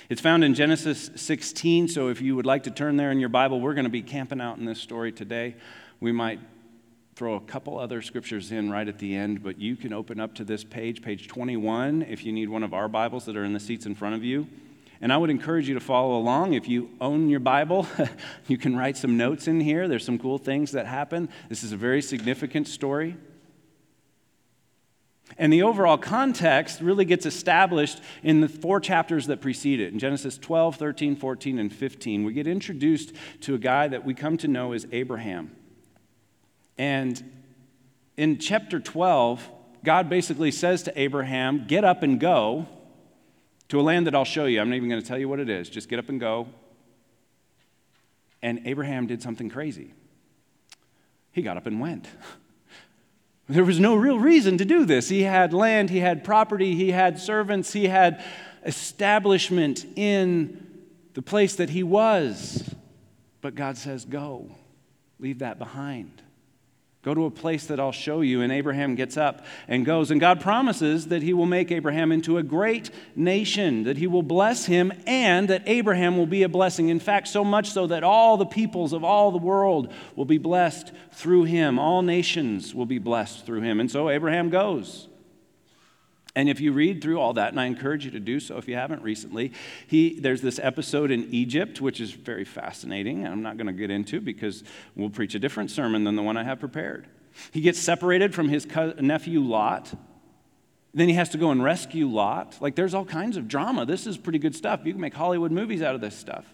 It's 0.09 0.21
found 0.21 0.43
in 0.43 0.53
Genesis 0.53 1.11
16, 1.15 1.87
so 1.87 2.07
if 2.07 2.21
you 2.21 2.35
would 2.35 2.45
like 2.45 2.63
to 2.63 2.71
turn 2.71 2.97
there 2.97 3.11
in 3.11 3.19
your 3.19 3.29
Bible, 3.29 3.59
we're 3.59 3.73
going 3.73 3.85
to 3.85 3.91
be 3.91 4.01
camping 4.01 4.41
out 4.41 4.57
in 4.57 4.65
this 4.65 4.79
story 4.79 5.11
today. 5.11 5.55
We 5.99 6.11
might 6.11 6.39
throw 7.15 7.35
a 7.35 7.41
couple 7.41 7.77
other 7.77 8.01
scriptures 8.01 8.51
in 8.51 8.71
right 8.71 8.87
at 8.87 8.97
the 8.97 9.15
end, 9.15 9.43
but 9.43 9.59
you 9.59 9.75
can 9.75 9.93
open 9.93 10.19
up 10.19 10.33
to 10.35 10.43
this 10.43 10.63
page, 10.63 11.01
page 11.03 11.27
21, 11.27 12.03
if 12.03 12.25
you 12.25 12.31
need 12.31 12.49
one 12.49 12.63
of 12.63 12.73
our 12.73 12.87
Bibles 12.87 13.25
that 13.25 13.37
are 13.37 13.43
in 13.43 13.53
the 13.53 13.59
seats 13.59 13.85
in 13.85 13.93
front 13.93 14.15
of 14.15 14.23
you. 14.23 14.47
And 14.99 15.11
I 15.11 15.17
would 15.17 15.29
encourage 15.29 15.67
you 15.67 15.73
to 15.73 15.79
follow 15.79 16.17
along. 16.17 16.53
If 16.53 16.67
you 16.67 16.89
own 17.01 17.29
your 17.29 17.41
Bible, 17.41 17.85
you 18.47 18.57
can 18.57 18.75
write 18.75 18.97
some 18.97 19.17
notes 19.17 19.47
in 19.47 19.59
here. 19.59 19.87
There's 19.87 20.05
some 20.05 20.17
cool 20.17 20.37
things 20.37 20.71
that 20.71 20.87
happen. 20.87 21.29
This 21.49 21.63
is 21.63 21.71
a 21.71 21.77
very 21.77 22.01
significant 22.01 22.67
story. 22.67 23.17
And 25.37 25.51
the 25.51 25.63
overall 25.63 25.97
context 25.97 26.81
really 26.81 27.05
gets 27.05 27.25
established 27.25 28.01
in 28.21 28.41
the 28.41 28.49
four 28.49 28.79
chapters 28.79 29.27
that 29.27 29.41
precede 29.41 29.79
it. 29.79 29.93
In 29.93 29.99
Genesis 29.99 30.37
12, 30.37 30.75
13, 30.75 31.15
14, 31.15 31.59
and 31.59 31.73
15, 31.73 32.23
we 32.23 32.33
get 32.33 32.45
introduced 32.45 33.13
to 33.41 33.55
a 33.55 33.57
guy 33.57 33.87
that 33.87 34.05
we 34.05 34.13
come 34.13 34.37
to 34.37 34.47
know 34.47 34.73
as 34.73 34.85
Abraham. 34.91 35.55
And 36.77 37.23
in 38.15 38.37
chapter 38.37 38.79
12, 38.79 39.49
God 39.83 40.09
basically 40.09 40.51
says 40.51 40.83
to 40.83 40.99
Abraham, 40.99 41.65
Get 41.67 41.83
up 41.83 42.03
and 42.03 42.19
go 42.19 42.67
to 43.69 43.79
a 43.79 43.81
land 43.81 44.07
that 44.07 44.15
I'll 44.15 44.25
show 44.25 44.45
you. 44.45 44.61
I'm 44.61 44.69
not 44.69 44.75
even 44.75 44.89
going 44.89 45.01
to 45.01 45.07
tell 45.07 45.17
you 45.17 45.27
what 45.27 45.39
it 45.39 45.49
is. 45.49 45.69
Just 45.69 45.89
get 45.89 45.99
up 45.99 46.09
and 46.09 46.19
go. 46.19 46.47
And 48.41 48.61
Abraham 48.65 49.07
did 49.07 49.21
something 49.21 49.49
crazy. 49.49 49.93
He 51.31 51.41
got 51.41 51.57
up 51.57 51.65
and 51.65 51.79
went. 51.79 52.07
There 53.47 53.65
was 53.65 53.79
no 53.79 53.95
real 53.95 54.19
reason 54.19 54.57
to 54.57 54.65
do 54.65 54.85
this. 54.85 55.09
He 55.09 55.23
had 55.23 55.53
land, 55.53 55.89
he 55.89 55.99
had 55.99 56.23
property, 56.23 56.75
he 56.75 56.91
had 56.91 57.19
servants, 57.19 57.73
he 57.73 57.87
had 57.87 58.23
establishment 58.65 59.85
in 59.95 60.65
the 61.13 61.21
place 61.21 61.55
that 61.57 61.69
he 61.69 61.83
was. 61.83 62.73
But 63.41 63.55
God 63.55 63.77
says, 63.77 64.05
Go, 64.05 64.55
leave 65.19 65.39
that 65.39 65.59
behind. 65.59 66.21
Go 67.03 67.13
to 67.13 67.25
a 67.25 67.31
place 67.31 67.65
that 67.65 67.81
I'll 67.81 67.91
show 67.91 68.21
you. 68.21 68.41
And 68.41 68.51
Abraham 68.51 68.95
gets 68.95 69.17
up 69.17 69.45
and 69.67 69.85
goes. 69.85 70.09
And 70.09 70.21
God 70.21 70.39
promises 70.39 71.07
that 71.07 71.21
he 71.21 71.33
will 71.33 71.45
make 71.45 71.69
Abraham 71.69 72.13
into 72.13 72.37
a 72.37 72.43
great 72.43 72.89
nation, 73.13 73.83
that 73.83 73.97
he 73.97 74.07
will 74.07 74.23
bless 74.23 74.65
him, 74.65 74.93
and 75.05 75.49
that 75.49 75.63
Abraham 75.65 76.17
will 76.17 76.25
be 76.25 76.43
a 76.43 76.49
blessing. 76.49 76.87
In 76.87 77.01
fact, 77.01 77.27
so 77.27 77.43
much 77.43 77.71
so 77.71 77.87
that 77.87 78.05
all 78.05 78.37
the 78.37 78.45
peoples 78.45 78.93
of 78.93 79.03
all 79.03 79.31
the 79.31 79.37
world 79.37 79.91
will 80.15 80.23
be 80.23 80.37
blessed 80.37 80.93
through 81.11 81.43
him. 81.43 81.77
All 81.77 82.01
nations 82.01 82.73
will 82.73 82.85
be 82.85 82.99
blessed 82.99 83.45
through 83.45 83.61
him. 83.61 83.81
And 83.81 83.91
so 83.91 84.09
Abraham 84.09 84.49
goes. 84.49 85.09
And 86.35 86.49
if 86.49 86.59
you 86.59 86.71
read 86.71 87.01
through 87.01 87.19
all 87.19 87.33
that, 87.33 87.49
and 87.49 87.59
I 87.59 87.65
encourage 87.65 88.05
you 88.05 88.11
to 88.11 88.19
do 88.19 88.39
so 88.39 88.57
if 88.57 88.67
you 88.67 88.75
haven't 88.75 89.03
recently, 89.03 89.53
he, 89.85 90.19
there's 90.19 90.41
this 90.41 90.59
episode 90.59 91.11
in 91.11 91.31
Egypt, 91.31 91.79
which 91.79 92.01
is 92.01 92.11
very 92.11 92.43
fascinating, 92.43 93.23
and 93.23 93.27
I'm 93.27 93.43
not 93.43 93.57
going 93.57 93.67
to 93.67 93.73
get 93.73 93.91
into 93.91 94.19
because 94.19 94.63
we'll 94.95 95.11
preach 95.11 95.35
a 95.35 95.39
different 95.39 95.69
sermon 95.69 96.03
than 96.03 96.15
the 96.15 96.23
one 96.23 96.35
I 96.35 96.43
have 96.43 96.59
prepared. 96.59 97.07
He 97.51 97.61
gets 97.61 97.79
separated 97.79 98.33
from 98.33 98.49
his 98.49 98.65
nephew 98.99 99.41
Lot. 99.41 99.93
Then 100.95 101.07
he 101.07 101.15
has 101.15 101.29
to 101.29 101.37
go 101.37 101.51
and 101.51 101.63
rescue 101.63 102.07
Lot. 102.07 102.57
Like, 102.61 102.75
there's 102.75 102.93
all 102.95 103.05
kinds 103.05 103.37
of 103.37 103.47
drama. 103.47 103.85
This 103.85 104.07
is 104.07 104.17
pretty 104.17 104.39
good 104.39 104.55
stuff. 104.55 104.81
You 104.85 104.93
can 104.93 105.01
make 105.01 105.13
Hollywood 105.13 105.51
movies 105.51 105.81
out 105.83 105.93
of 105.93 106.01
this 106.01 106.15
stuff. 106.15 106.45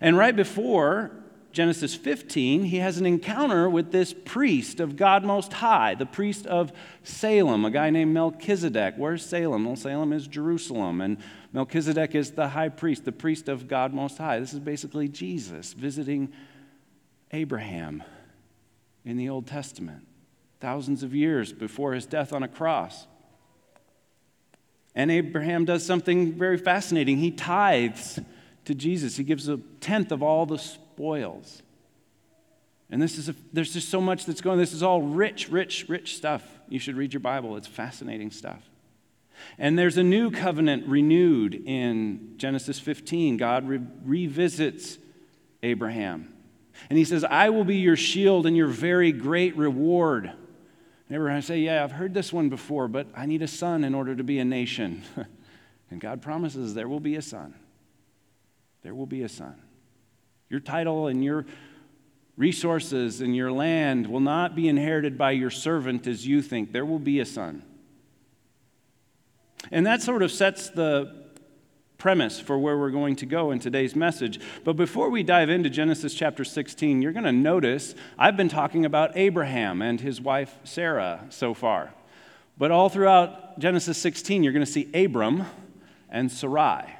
And 0.00 0.16
right 0.16 0.34
before 0.34 1.10
Genesis 1.52 1.94
15, 1.94 2.64
he 2.64 2.78
has 2.78 2.96
an 2.96 3.04
encounter 3.04 3.68
with 3.68 3.92
this 3.92 4.14
priest 4.24 4.80
of 4.80 4.96
God 4.96 5.22
Most 5.22 5.52
High, 5.52 5.94
the 5.94 6.06
priest 6.06 6.46
of 6.46 6.72
Salem, 7.02 7.66
a 7.66 7.70
guy 7.70 7.90
named 7.90 8.14
Melchizedek. 8.14 8.94
Where's 8.96 9.24
Salem? 9.24 9.66
Well, 9.66 9.76
Salem 9.76 10.14
is 10.14 10.26
Jerusalem, 10.26 11.02
and 11.02 11.18
Melchizedek 11.52 12.14
is 12.14 12.30
the 12.30 12.48
high 12.48 12.70
priest, 12.70 13.04
the 13.04 13.12
priest 13.12 13.48
of 13.48 13.68
God 13.68 13.92
Most 13.92 14.16
High. 14.16 14.40
This 14.40 14.54
is 14.54 14.60
basically 14.60 15.08
Jesus 15.08 15.74
visiting 15.74 16.32
Abraham 17.32 18.02
in 19.04 19.18
the 19.18 19.28
Old 19.28 19.46
Testament, 19.46 20.06
thousands 20.60 21.02
of 21.02 21.14
years 21.14 21.52
before 21.52 21.92
his 21.92 22.06
death 22.06 22.32
on 22.32 22.42
a 22.42 22.48
cross. 22.48 23.06
And 24.94 25.10
Abraham 25.10 25.66
does 25.66 25.84
something 25.84 26.32
very 26.32 26.56
fascinating. 26.56 27.18
He 27.18 27.30
tithes 27.30 28.20
to 28.64 28.74
Jesus, 28.74 29.16
he 29.16 29.24
gives 29.24 29.48
a 29.48 29.56
tenth 29.80 30.12
of 30.12 30.22
all 30.22 30.46
the 30.46 30.58
spoils. 31.02 31.62
And 32.88 33.02
this 33.02 33.18
is 33.18 33.28
a, 33.28 33.34
there's 33.52 33.72
just 33.72 33.88
so 33.88 34.00
much 34.00 34.24
that's 34.24 34.40
going. 34.40 34.56
This 34.56 34.72
is 34.72 34.84
all 34.84 35.02
rich, 35.02 35.48
rich, 35.48 35.86
rich 35.88 36.16
stuff. 36.16 36.44
You 36.68 36.78
should 36.78 36.96
read 36.96 37.12
your 37.12 37.18
Bible. 37.18 37.56
It's 37.56 37.66
fascinating 37.66 38.30
stuff. 38.30 38.62
And 39.58 39.76
there's 39.76 39.96
a 39.96 40.04
new 40.04 40.30
covenant 40.30 40.86
renewed 40.86 41.54
in 41.54 42.34
Genesis 42.36 42.78
15. 42.78 43.36
God 43.36 43.66
re- 43.66 43.80
revisits 44.04 44.98
Abraham. 45.64 46.32
And 46.88 46.96
he 46.96 47.04
says, 47.04 47.24
I 47.24 47.50
will 47.50 47.64
be 47.64 47.78
your 47.78 47.96
shield 47.96 48.46
and 48.46 48.56
your 48.56 48.68
very 48.68 49.10
great 49.10 49.56
reward. 49.56 50.26
And 50.26 51.16
Abraham 51.16 51.42
say, 51.42 51.58
Yeah, 51.58 51.82
I've 51.82 51.90
heard 51.90 52.14
this 52.14 52.32
one 52.32 52.48
before, 52.48 52.86
but 52.86 53.08
I 53.16 53.26
need 53.26 53.42
a 53.42 53.48
son 53.48 53.82
in 53.82 53.92
order 53.96 54.14
to 54.14 54.22
be 54.22 54.38
a 54.38 54.44
nation. 54.44 55.02
and 55.90 56.00
God 56.00 56.22
promises 56.22 56.74
there 56.74 56.86
will 56.86 57.00
be 57.00 57.16
a 57.16 57.22
son. 57.22 57.54
There 58.84 58.94
will 58.94 59.06
be 59.06 59.24
a 59.24 59.28
son. 59.28 59.60
Your 60.52 60.60
title 60.60 61.06
and 61.06 61.24
your 61.24 61.46
resources 62.36 63.22
and 63.22 63.34
your 63.34 63.50
land 63.50 64.06
will 64.06 64.20
not 64.20 64.54
be 64.54 64.68
inherited 64.68 65.16
by 65.16 65.30
your 65.30 65.48
servant 65.48 66.06
as 66.06 66.26
you 66.26 66.42
think. 66.42 66.72
There 66.72 66.84
will 66.84 66.98
be 66.98 67.20
a 67.20 67.24
son. 67.24 67.62
And 69.70 69.86
that 69.86 70.02
sort 70.02 70.22
of 70.22 70.30
sets 70.30 70.68
the 70.68 71.22
premise 71.96 72.38
for 72.38 72.58
where 72.58 72.76
we're 72.76 72.90
going 72.90 73.16
to 73.16 73.24
go 73.24 73.50
in 73.50 73.60
today's 73.60 73.96
message. 73.96 74.40
But 74.62 74.74
before 74.74 75.08
we 75.08 75.22
dive 75.22 75.48
into 75.48 75.70
Genesis 75.70 76.12
chapter 76.12 76.44
16, 76.44 77.00
you're 77.00 77.12
going 77.12 77.24
to 77.24 77.32
notice 77.32 77.94
I've 78.18 78.36
been 78.36 78.50
talking 78.50 78.84
about 78.84 79.16
Abraham 79.16 79.80
and 79.80 80.02
his 80.02 80.20
wife 80.20 80.54
Sarah 80.64 81.24
so 81.30 81.54
far. 81.54 81.94
But 82.58 82.70
all 82.70 82.90
throughout 82.90 83.58
Genesis 83.58 83.96
16, 83.96 84.44
you're 84.44 84.52
going 84.52 84.66
to 84.66 84.70
see 84.70 84.90
Abram 84.92 85.46
and 86.10 86.30
Sarai. 86.30 86.94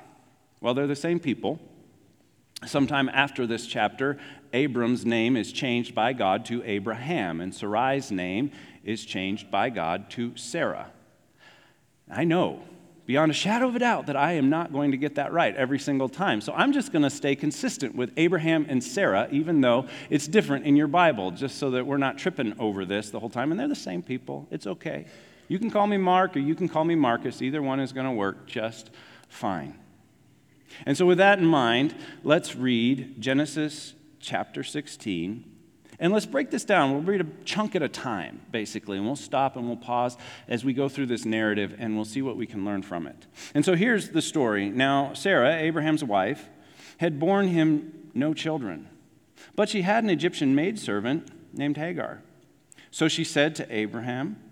Well, 0.62 0.72
they're 0.72 0.86
the 0.86 0.96
same 0.96 1.20
people. 1.20 1.60
Sometime 2.64 3.08
after 3.08 3.46
this 3.46 3.66
chapter, 3.66 4.18
Abram's 4.52 5.04
name 5.04 5.36
is 5.36 5.52
changed 5.52 5.94
by 5.94 6.12
God 6.12 6.44
to 6.46 6.62
Abraham, 6.64 7.40
and 7.40 7.52
Sarai's 7.52 8.12
name 8.12 8.52
is 8.84 9.04
changed 9.04 9.50
by 9.50 9.68
God 9.70 10.10
to 10.10 10.36
Sarah. 10.36 10.90
I 12.10 12.24
know 12.24 12.62
beyond 13.04 13.30
a 13.30 13.34
shadow 13.34 13.68
of 13.68 13.74
a 13.74 13.78
doubt 13.78 14.06
that 14.06 14.16
I 14.16 14.32
am 14.34 14.48
not 14.48 14.72
going 14.72 14.92
to 14.92 14.96
get 14.96 15.16
that 15.16 15.32
right 15.32 15.54
every 15.56 15.78
single 15.78 16.08
time. 16.08 16.40
So 16.40 16.52
I'm 16.52 16.72
just 16.72 16.92
going 16.92 17.02
to 17.02 17.10
stay 17.10 17.34
consistent 17.34 17.94
with 17.94 18.12
Abraham 18.16 18.66
and 18.68 18.82
Sarah, 18.82 19.28
even 19.30 19.60
though 19.60 19.86
it's 20.08 20.28
different 20.28 20.64
in 20.64 20.76
your 20.76 20.86
Bible, 20.86 21.30
just 21.32 21.58
so 21.58 21.70
that 21.72 21.86
we're 21.86 21.96
not 21.96 22.16
tripping 22.16 22.58
over 22.60 22.84
this 22.84 23.10
the 23.10 23.18
whole 23.18 23.30
time. 23.30 23.50
And 23.50 23.58
they're 23.58 23.68
the 23.68 23.74
same 23.74 24.02
people. 24.02 24.46
It's 24.50 24.66
okay. 24.66 25.06
You 25.48 25.58
can 25.58 25.70
call 25.70 25.86
me 25.86 25.96
Mark 25.96 26.36
or 26.36 26.40
you 26.40 26.54
can 26.54 26.68
call 26.68 26.84
me 26.84 26.94
Marcus. 26.94 27.42
Either 27.42 27.60
one 27.60 27.80
is 27.80 27.92
going 27.92 28.06
to 28.06 28.12
work 28.12 28.46
just 28.46 28.90
fine. 29.28 29.78
And 30.86 30.96
so, 30.96 31.06
with 31.06 31.18
that 31.18 31.38
in 31.38 31.46
mind, 31.46 31.94
let's 32.22 32.56
read 32.56 33.20
Genesis 33.20 33.94
chapter 34.20 34.62
16. 34.62 35.44
And 35.98 36.12
let's 36.12 36.26
break 36.26 36.50
this 36.50 36.64
down. 36.64 36.90
We'll 36.90 37.02
read 37.02 37.20
a 37.20 37.26
chunk 37.44 37.76
at 37.76 37.82
a 37.82 37.88
time, 37.88 38.40
basically, 38.50 38.96
and 38.96 39.06
we'll 39.06 39.14
stop 39.14 39.54
and 39.54 39.68
we'll 39.68 39.76
pause 39.76 40.16
as 40.48 40.64
we 40.64 40.72
go 40.72 40.88
through 40.88 41.06
this 41.06 41.24
narrative 41.24 41.76
and 41.78 41.94
we'll 41.94 42.04
see 42.04 42.22
what 42.22 42.36
we 42.36 42.44
can 42.44 42.64
learn 42.64 42.82
from 42.82 43.06
it. 43.06 43.26
And 43.54 43.64
so 43.64 43.76
here's 43.76 44.10
the 44.10 44.20
story. 44.20 44.68
Now, 44.68 45.12
Sarah, 45.12 45.56
Abraham's 45.58 46.02
wife, 46.02 46.48
had 46.96 47.20
borne 47.20 47.46
him 47.46 48.10
no 48.14 48.34
children, 48.34 48.88
but 49.54 49.68
she 49.68 49.82
had 49.82 50.02
an 50.02 50.10
Egyptian 50.10 50.56
maidservant 50.56 51.28
named 51.56 51.76
Hagar. 51.76 52.22
So 52.90 53.06
she 53.06 53.22
said 53.22 53.54
to 53.56 53.74
Abraham, 53.74 54.42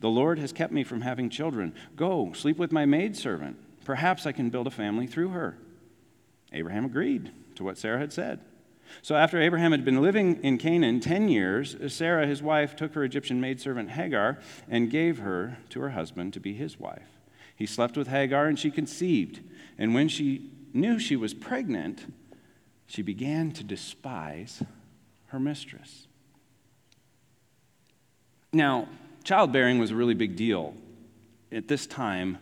The 0.00 0.10
Lord 0.10 0.40
has 0.40 0.52
kept 0.52 0.72
me 0.72 0.82
from 0.82 1.02
having 1.02 1.30
children. 1.30 1.72
Go, 1.94 2.32
sleep 2.32 2.56
with 2.56 2.72
my 2.72 2.84
maidservant. 2.84 3.58
Perhaps 3.84 4.26
I 4.26 4.32
can 4.32 4.50
build 4.50 4.66
a 4.66 4.72
family 4.72 5.06
through 5.06 5.28
her. 5.28 5.56
Abraham 6.56 6.84
agreed 6.84 7.30
to 7.54 7.64
what 7.64 7.78
Sarah 7.78 7.98
had 7.98 8.12
said. 8.12 8.40
So 9.02 9.16
after 9.16 9.40
Abraham 9.40 9.72
had 9.72 9.84
been 9.84 10.00
living 10.00 10.42
in 10.42 10.58
Canaan 10.58 11.00
10 11.00 11.28
years, 11.28 11.76
Sarah, 11.92 12.26
his 12.26 12.42
wife, 12.42 12.76
took 12.76 12.94
her 12.94 13.04
Egyptian 13.04 13.40
maidservant 13.40 13.90
Hagar 13.90 14.38
and 14.68 14.90
gave 14.90 15.18
her 15.18 15.58
to 15.70 15.80
her 15.80 15.90
husband 15.90 16.32
to 16.34 16.40
be 16.40 16.54
his 16.54 16.78
wife. 16.78 17.18
He 17.54 17.66
slept 17.66 17.96
with 17.96 18.08
Hagar 18.08 18.46
and 18.46 18.58
she 18.58 18.70
conceived. 18.70 19.40
And 19.78 19.94
when 19.94 20.08
she 20.08 20.50
knew 20.72 20.98
she 20.98 21.16
was 21.16 21.34
pregnant, 21.34 22.12
she 22.86 23.02
began 23.02 23.50
to 23.52 23.64
despise 23.64 24.62
her 25.26 25.40
mistress. 25.40 26.06
Now, 28.52 28.88
childbearing 29.24 29.78
was 29.78 29.90
a 29.90 29.96
really 29.96 30.14
big 30.14 30.36
deal 30.36 30.74
at 31.50 31.68
this 31.68 31.86
time 31.86 32.38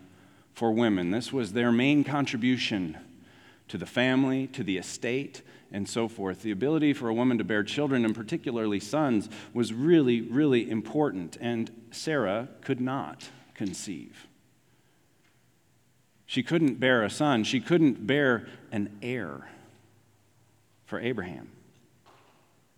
for 0.53 0.71
women. 0.73 1.11
This 1.11 1.33
was 1.33 1.53
their 1.53 1.73
main 1.73 2.05
contribution 2.05 2.99
to 3.69 3.79
the 3.79 3.87
family, 3.87 4.47
to 4.49 4.63
the 4.63 4.77
estate, 4.77 5.43
and 5.73 5.89
so 5.89 6.07
forth. 6.09 6.43
The 6.43 6.51
ability 6.51 6.93
for 6.93 7.09
a 7.09 7.15
woman 7.15 7.39
to 7.39 7.45
bear 7.45 7.63
children, 7.63 8.05
and 8.05 8.15
particularly 8.15 8.81
sons, 8.81 9.29
was 9.53 9.73
really, 9.73 10.21
really 10.21 10.71
important, 10.71 11.37
and 11.41 11.71
Sarah 11.91 12.49
could 12.61 12.81
not 12.81 13.29
conceive. 13.55 14.29
She 16.27 16.43
couldn't 16.43 16.81
bear 16.81 17.03
a 17.03 17.11
son, 17.11 17.45
she 17.45 17.61
couldn't 17.61 18.07
bear 18.07 18.47
an 18.73 18.99
heir 19.03 19.49
for 20.87 21.01
Abraham. 21.01 21.51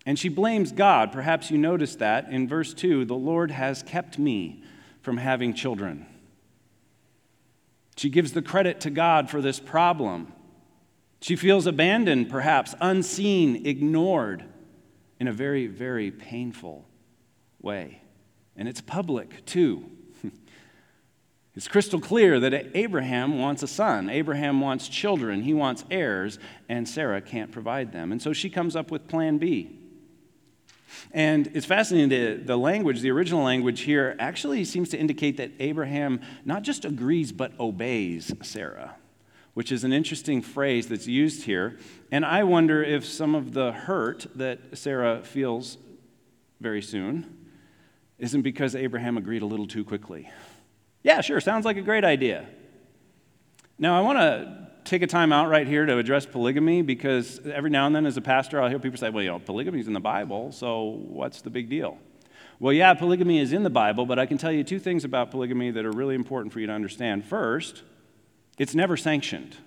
And 0.05 0.17
she 0.17 0.29
blames 0.29 0.71
God. 0.71 1.11
Perhaps 1.11 1.51
you 1.51 1.57
noticed 1.57 1.99
that 1.99 2.29
in 2.29 2.47
verse 2.47 2.73
2 2.73 3.05
the 3.05 3.15
Lord 3.15 3.51
has 3.51 3.83
kept 3.83 4.17
me 4.17 4.63
from 5.01 5.17
having 5.17 5.53
children. 5.53 6.05
She 7.97 8.09
gives 8.09 8.33
the 8.33 8.41
credit 8.41 8.79
to 8.81 8.89
God 8.89 9.29
for 9.29 9.41
this 9.41 9.59
problem. 9.59 10.31
She 11.19 11.35
feels 11.35 11.65
abandoned, 11.65 12.29
perhaps, 12.29 12.75
unseen, 12.79 13.65
ignored 13.65 14.45
in 15.19 15.27
a 15.27 15.31
very, 15.31 15.67
very 15.67 16.11
painful 16.11 16.87
way. 17.61 18.01
And 18.55 18.67
it's 18.67 18.81
public, 18.81 19.45
too. 19.45 19.89
it's 21.55 21.67
crystal 21.67 21.99
clear 21.99 22.39
that 22.39 22.75
Abraham 22.75 23.39
wants 23.39 23.63
a 23.63 23.67
son. 23.67 24.09
Abraham 24.09 24.61
wants 24.61 24.87
children. 24.87 25.41
He 25.41 25.53
wants 25.53 25.85
heirs, 25.89 26.37
and 26.69 26.87
Sarah 26.87 27.21
can't 27.21 27.51
provide 27.51 27.91
them. 27.91 28.11
And 28.11 28.21
so 28.21 28.33
she 28.33 28.49
comes 28.49 28.75
up 28.75 28.91
with 28.91 29.07
plan 29.07 29.37
B. 29.37 29.77
And 31.11 31.47
it's 31.53 31.65
fascinating 31.65 32.09
that 32.09 32.47
the 32.47 32.57
language, 32.57 33.01
the 33.01 33.11
original 33.11 33.43
language 33.43 33.81
here, 33.81 34.15
actually 34.19 34.63
seems 34.65 34.89
to 34.89 34.97
indicate 34.97 35.37
that 35.37 35.51
Abraham 35.59 36.21
not 36.45 36.63
just 36.63 36.85
agrees, 36.85 37.31
but 37.31 37.53
obeys 37.59 38.33
Sarah, 38.41 38.95
which 39.57 39.71
is 39.71 39.83
an 39.83 39.91
interesting 39.91 40.39
phrase 40.39 40.85
that's 40.85 41.07
used 41.07 41.45
here. 41.45 41.79
And 42.11 42.23
I 42.23 42.43
wonder 42.43 42.83
if 42.83 43.03
some 43.03 43.33
of 43.33 43.53
the 43.53 43.71
hurt 43.71 44.27
that 44.35 44.77
Sarah 44.77 45.23
feels 45.23 45.79
very 46.59 46.83
soon 46.83 47.47
isn't 48.19 48.43
because 48.43 48.75
Abraham 48.75 49.17
agreed 49.17 49.41
a 49.41 49.47
little 49.47 49.65
too 49.65 49.83
quickly. 49.83 50.29
Yeah, 51.01 51.21
sure, 51.21 51.41
sounds 51.41 51.65
like 51.65 51.75
a 51.75 51.81
great 51.81 52.05
idea. 52.05 52.45
Now, 53.79 53.97
I 53.97 54.01
want 54.01 54.19
to 54.19 54.67
take 54.83 55.01
a 55.01 55.07
time 55.07 55.33
out 55.33 55.49
right 55.49 55.65
here 55.65 55.87
to 55.87 55.97
address 55.97 56.27
polygamy 56.27 56.83
because 56.83 57.39
every 57.47 57.71
now 57.71 57.87
and 57.87 57.95
then, 57.95 58.05
as 58.05 58.15
a 58.15 58.21
pastor, 58.21 58.61
I'll 58.61 58.69
hear 58.69 58.77
people 58.77 58.99
say, 58.99 59.09
well, 59.09 59.23
you 59.23 59.31
know, 59.31 59.39
polygamy 59.39 59.79
is 59.79 59.87
in 59.87 59.93
the 59.93 59.99
Bible, 59.99 60.51
so 60.51 60.83
what's 60.83 61.41
the 61.41 61.49
big 61.49 61.67
deal? 61.67 61.97
Well, 62.59 62.73
yeah, 62.73 62.93
polygamy 62.93 63.39
is 63.39 63.53
in 63.53 63.63
the 63.63 63.71
Bible, 63.71 64.05
but 64.05 64.19
I 64.19 64.27
can 64.27 64.37
tell 64.37 64.51
you 64.51 64.63
two 64.63 64.77
things 64.77 65.03
about 65.03 65.31
polygamy 65.31 65.71
that 65.71 65.83
are 65.83 65.91
really 65.91 66.13
important 66.13 66.53
for 66.53 66.59
you 66.59 66.67
to 66.67 66.73
understand. 66.73 67.25
First, 67.25 67.81
it's 68.57 68.75
never 68.75 68.97
sanctioned. 68.97 69.57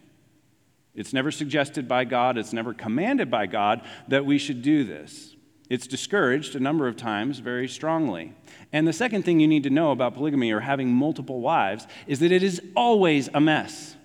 It's 0.94 1.12
never 1.12 1.30
suggested 1.30 1.86
by 1.86 2.04
God, 2.04 2.36
it's 2.36 2.52
never 2.52 2.74
commanded 2.74 3.30
by 3.30 3.46
God 3.46 3.82
that 4.08 4.26
we 4.26 4.38
should 4.38 4.62
do 4.62 4.84
this. 4.84 5.36
It's 5.68 5.86
discouraged 5.86 6.56
a 6.56 6.60
number 6.60 6.88
of 6.88 6.96
times 6.96 7.38
very 7.38 7.68
strongly. 7.68 8.34
And 8.72 8.88
the 8.88 8.92
second 8.92 9.24
thing 9.24 9.38
you 9.38 9.46
need 9.46 9.62
to 9.62 9.70
know 9.70 9.92
about 9.92 10.14
polygamy 10.14 10.50
or 10.50 10.60
having 10.60 10.92
multiple 10.92 11.40
wives 11.40 11.86
is 12.08 12.18
that 12.18 12.32
it 12.32 12.42
is 12.42 12.60
always 12.74 13.28
a 13.32 13.40
mess. 13.40 13.96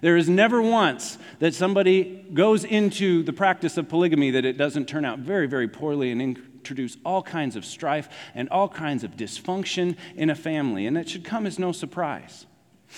There 0.00 0.16
is 0.16 0.28
never 0.28 0.62
once 0.62 1.18
that 1.40 1.54
somebody 1.54 2.24
goes 2.32 2.64
into 2.64 3.24
the 3.24 3.32
practice 3.32 3.76
of 3.76 3.88
polygamy 3.88 4.30
that 4.30 4.44
it 4.44 4.56
doesn't 4.56 4.86
turn 4.86 5.04
out 5.04 5.18
very, 5.18 5.48
very 5.48 5.66
poorly 5.66 6.12
and 6.12 6.22
introduce 6.22 6.96
all 7.04 7.22
kinds 7.22 7.56
of 7.56 7.64
strife 7.64 8.08
and 8.34 8.48
all 8.50 8.68
kinds 8.68 9.02
of 9.02 9.16
dysfunction 9.16 9.96
in 10.14 10.30
a 10.30 10.36
family. 10.36 10.86
And 10.86 10.96
that 10.96 11.08
should 11.08 11.24
come 11.24 11.46
as 11.46 11.58
no 11.58 11.72
surprise. 11.72 12.46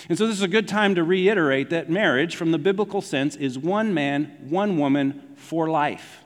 And 0.08 0.18
so, 0.18 0.26
this 0.26 0.36
is 0.36 0.42
a 0.42 0.48
good 0.48 0.68
time 0.68 0.94
to 0.96 1.04
reiterate 1.04 1.70
that 1.70 1.88
marriage, 1.88 2.36
from 2.36 2.50
the 2.50 2.58
biblical 2.58 3.00
sense, 3.00 3.36
is 3.36 3.58
one 3.58 3.94
man, 3.94 4.36
one 4.48 4.78
woman 4.78 5.34
for 5.36 5.68
life. 5.68 6.24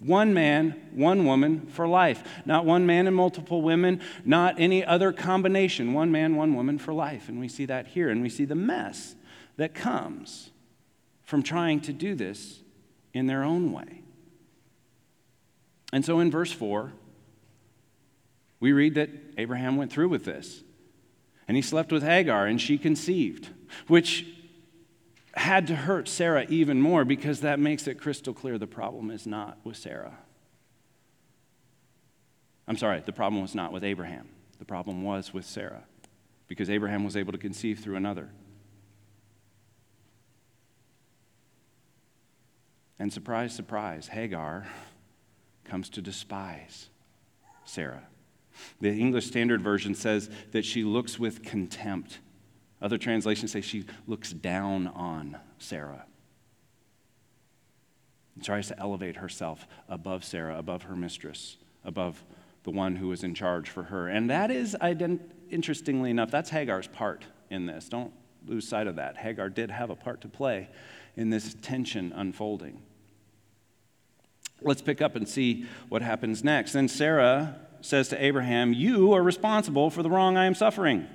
One 0.00 0.34
man, 0.34 0.88
one 0.92 1.24
woman 1.24 1.66
for 1.68 1.86
life. 1.86 2.24
Not 2.44 2.64
one 2.64 2.84
man 2.84 3.06
and 3.06 3.14
multiple 3.14 3.62
women, 3.62 4.00
not 4.24 4.58
any 4.58 4.84
other 4.84 5.12
combination. 5.12 5.92
One 5.92 6.10
man, 6.10 6.34
one 6.34 6.54
woman 6.54 6.78
for 6.78 6.92
life. 6.92 7.28
And 7.28 7.38
we 7.38 7.48
see 7.48 7.66
that 7.66 7.88
here, 7.88 8.08
and 8.08 8.20
we 8.20 8.28
see 8.28 8.44
the 8.44 8.56
mess 8.56 9.14
that 9.56 9.74
comes 9.74 10.50
from 11.22 11.42
trying 11.42 11.80
to 11.82 11.92
do 11.92 12.14
this 12.14 12.60
in 13.12 13.26
their 13.26 13.44
own 13.44 13.72
way. 13.72 14.02
And 15.92 16.04
so 16.04 16.18
in 16.18 16.28
verse 16.28 16.50
4, 16.50 16.92
we 18.58 18.72
read 18.72 18.94
that 18.96 19.10
Abraham 19.38 19.76
went 19.76 19.92
through 19.92 20.08
with 20.08 20.24
this. 20.24 20.63
And 21.46 21.56
he 21.56 21.62
slept 21.62 21.92
with 21.92 22.02
Hagar, 22.02 22.46
and 22.46 22.60
she 22.60 22.78
conceived, 22.78 23.50
which 23.86 24.26
had 25.34 25.66
to 25.66 25.76
hurt 25.76 26.08
Sarah 26.08 26.46
even 26.48 26.80
more 26.80 27.04
because 27.04 27.40
that 27.40 27.58
makes 27.58 27.86
it 27.86 28.00
crystal 28.00 28.32
clear 28.32 28.56
the 28.56 28.66
problem 28.66 29.10
is 29.10 29.26
not 29.26 29.58
with 29.64 29.76
Sarah. 29.76 30.16
I'm 32.66 32.76
sorry, 32.76 33.02
the 33.04 33.12
problem 33.12 33.42
was 33.42 33.54
not 33.54 33.72
with 33.72 33.84
Abraham. 33.84 34.28
The 34.58 34.64
problem 34.64 35.02
was 35.02 35.34
with 35.34 35.44
Sarah 35.44 35.84
because 36.46 36.70
Abraham 36.70 37.04
was 37.04 37.16
able 37.16 37.32
to 37.32 37.38
conceive 37.38 37.80
through 37.80 37.96
another. 37.96 38.30
And 42.98 43.12
surprise, 43.12 43.54
surprise, 43.54 44.08
Hagar 44.08 44.66
comes 45.64 45.90
to 45.90 46.00
despise 46.00 46.88
Sarah. 47.64 48.04
The 48.80 48.90
English 48.90 49.26
Standard 49.26 49.62
Version 49.62 49.94
says 49.94 50.30
that 50.52 50.64
she 50.64 50.84
looks 50.84 51.18
with 51.18 51.42
contempt. 51.42 52.20
Other 52.80 52.98
translations 52.98 53.52
say 53.52 53.60
she 53.60 53.84
looks 54.06 54.32
down 54.32 54.88
on 54.88 55.38
Sarah. 55.58 56.04
And 58.34 58.44
tries 58.44 58.68
to 58.68 58.78
elevate 58.78 59.16
herself 59.16 59.66
above 59.88 60.24
Sarah, 60.24 60.58
above 60.58 60.82
her 60.84 60.96
mistress, 60.96 61.56
above 61.84 62.24
the 62.64 62.70
one 62.70 62.96
who 62.96 63.12
is 63.12 63.22
in 63.22 63.34
charge 63.34 63.70
for 63.70 63.84
her. 63.84 64.08
And 64.08 64.28
that 64.30 64.50
is, 64.50 64.76
interestingly 65.50 66.10
enough, 66.10 66.30
that's 66.30 66.50
Hagar's 66.50 66.88
part 66.88 67.24
in 67.50 67.66
this. 67.66 67.88
Don't 67.88 68.12
lose 68.46 68.66
sight 68.66 68.86
of 68.86 68.96
that. 68.96 69.16
Hagar 69.16 69.48
did 69.48 69.70
have 69.70 69.90
a 69.90 69.96
part 69.96 70.20
to 70.22 70.28
play 70.28 70.68
in 71.16 71.30
this 71.30 71.54
tension 71.62 72.12
unfolding. 72.14 72.82
Let's 74.60 74.82
pick 74.82 75.00
up 75.00 75.14
and 75.14 75.28
see 75.28 75.66
what 75.88 76.02
happens 76.02 76.42
next. 76.42 76.72
Then 76.72 76.88
Sarah 76.88 77.56
says 77.84 78.08
to 78.08 78.24
Abraham, 78.24 78.72
You 78.72 79.12
are 79.12 79.22
responsible 79.22 79.90
for 79.90 80.02
the 80.02 80.10
wrong 80.10 80.36
I 80.36 80.46
am 80.46 80.54
suffering. 80.54 81.06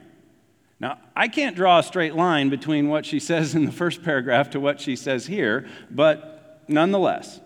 Now, 0.80 1.00
I 1.16 1.28
can't 1.28 1.56
draw 1.56 1.80
a 1.80 1.84
straight 1.84 2.16
line 2.16 2.50
between 2.50 2.90
what 2.90 3.06
she 3.06 3.20
says 3.30 3.56
in 3.56 3.66
the 3.66 3.72
first 3.72 4.04
paragraph 4.04 4.52
to 4.52 4.60
what 4.60 4.80
she 4.80 4.96
says 4.96 5.26
here, 5.26 5.68
but 5.90 6.64
nonetheless, 6.68 7.40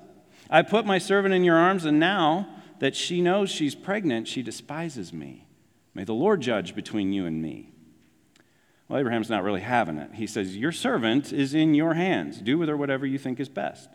I 0.50 0.62
put 0.62 0.86
my 0.86 0.98
servant 0.98 1.34
in 1.34 1.44
your 1.44 1.58
arms, 1.58 1.86
and 1.86 2.00
now 2.00 2.48
that 2.80 2.96
she 2.96 3.22
knows 3.22 3.50
she's 3.50 3.76
pregnant, 3.76 4.28
she 4.28 4.44
despises 4.44 5.14
me. 5.14 5.48
May 5.94 6.04
the 6.04 6.14
Lord 6.14 6.42
judge 6.42 6.76
between 6.76 7.14
you 7.14 7.26
and 7.26 7.42
me. 7.42 7.72
Well, 8.90 9.00
Abraham's 9.00 9.30
not 9.30 9.44
really 9.44 9.62
having 9.62 9.98
it. 9.98 10.16
He 10.16 10.28
says, 10.28 10.58
Your 10.58 10.72
servant 10.72 11.32
is 11.32 11.54
in 11.54 11.74
your 11.74 11.94
hands. 11.94 12.42
Do 12.42 12.58
with 12.58 12.68
her 12.68 12.76
whatever 12.76 13.06
you 13.06 13.18
think 13.18 13.40
is 13.40 13.50
best. 13.50 13.90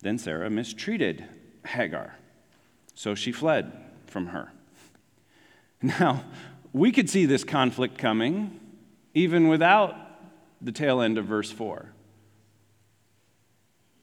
Then 0.00 0.18
Sarah 0.18 0.50
mistreated 0.50 1.24
Hagar, 1.64 2.16
so 2.94 3.14
she 3.14 3.32
fled 3.32 3.72
from 4.12 4.28
her. 4.28 4.52
Now, 5.82 6.22
we 6.72 6.92
could 6.92 7.10
see 7.10 7.26
this 7.26 7.42
conflict 7.42 7.98
coming 7.98 8.60
even 9.14 9.48
without 9.48 9.96
the 10.60 10.70
tail 10.70 11.00
end 11.00 11.18
of 11.18 11.24
verse 11.24 11.50
4. 11.50 11.88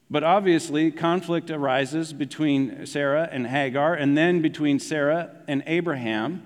But 0.09 0.23
obviously, 0.23 0.91
conflict 0.91 1.49
arises 1.49 2.11
between 2.11 2.85
Sarah 2.85 3.29
and 3.31 3.47
Hagar, 3.47 3.93
and 3.93 4.17
then 4.17 4.41
between 4.41 4.79
Sarah 4.79 5.29
and 5.47 5.63
Abraham. 5.65 6.45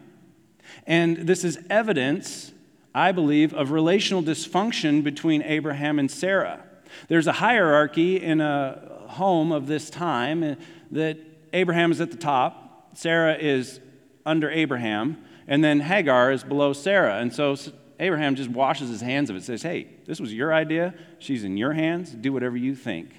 And 0.85 1.17
this 1.17 1.43
is 1.43 1.57
evidence 1.69 2.53
I 2.95 3.11
believe, 3.11 3.53
of 3.53 3.71
relational 3.71 4.21
dysfunction 4.21 5.03
between 5.03 5.41
Abraham 5.41 5.97
and 5.97 6.09
Sarah. 6.11 6.63
There's 7.07 7.25
a 7.25 7.33
hierarchy 7.33 8.21
in 8.21 8.39
a 8.39 9.05
home 9.07 9.51
of 9.51 9.67
this 9.67 9.89
time 9.89 10.43
uh, 10.43 10.55
that 10.91 11.17
Abraham 11.53 11.91
is 11.91 12.01
at 12.01 12.11
the 12.11 12.17
top, 12.17 12.62
Sarah 12.93 13.35
is 13.35 13.79
under 14.25 14.49
Abraham, 14.49 15.23
and 15.47 15.63
then 15.63 15.81
Hagar 15.81 16.31
is 16.31 16.43
below 16.43 16.73
Sarah. 16.73 17.17
And 17.17 17.33
so 17.33 17.55
Abraham 17.99 18.35
just 18.35 18.49
washes 18.49 18.89
his 18.89 19.01
hands 19.01 19.29
of 19.29 19.35
it, 19.35 19.43
says, 19.43 19.63
Hey, 19.63 19.87
this 20.05 20.19
was 20.19 20.33
your 20.33 20.53
idea. 20.53 20.93
She's 21.19 21.43
in 21.43 21.57
your 21.57 21.73
hands. 21.73 22.11
Do 22.11 22.33
whatever 22.33 22.57
you 22.57 22.75
think 22.75 23.09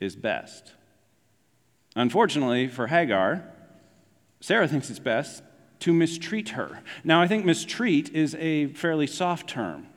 is 0.00 0.16
best. 0.16 0.72
Unfortunately 1.94 2.68
for 2.68 2.86
Hagar, 2.86 3.44
Sarah 4.40 4.66
thinks 4.66 4.90
it's 4.90 4.98
best 4.98 5.42
to 5.80 5.92
mistreat 5.92 6.50
her. 6.50 6.80
Now, 7.04 7.20
I 7.20 7.28
think 7.28 7.44
mistreat 7.44 8.10
is 8.10 8.34
a 8.36 8.68
fairly 8.68 9.06
soft 9.06 9.48
term. 9.48 9.88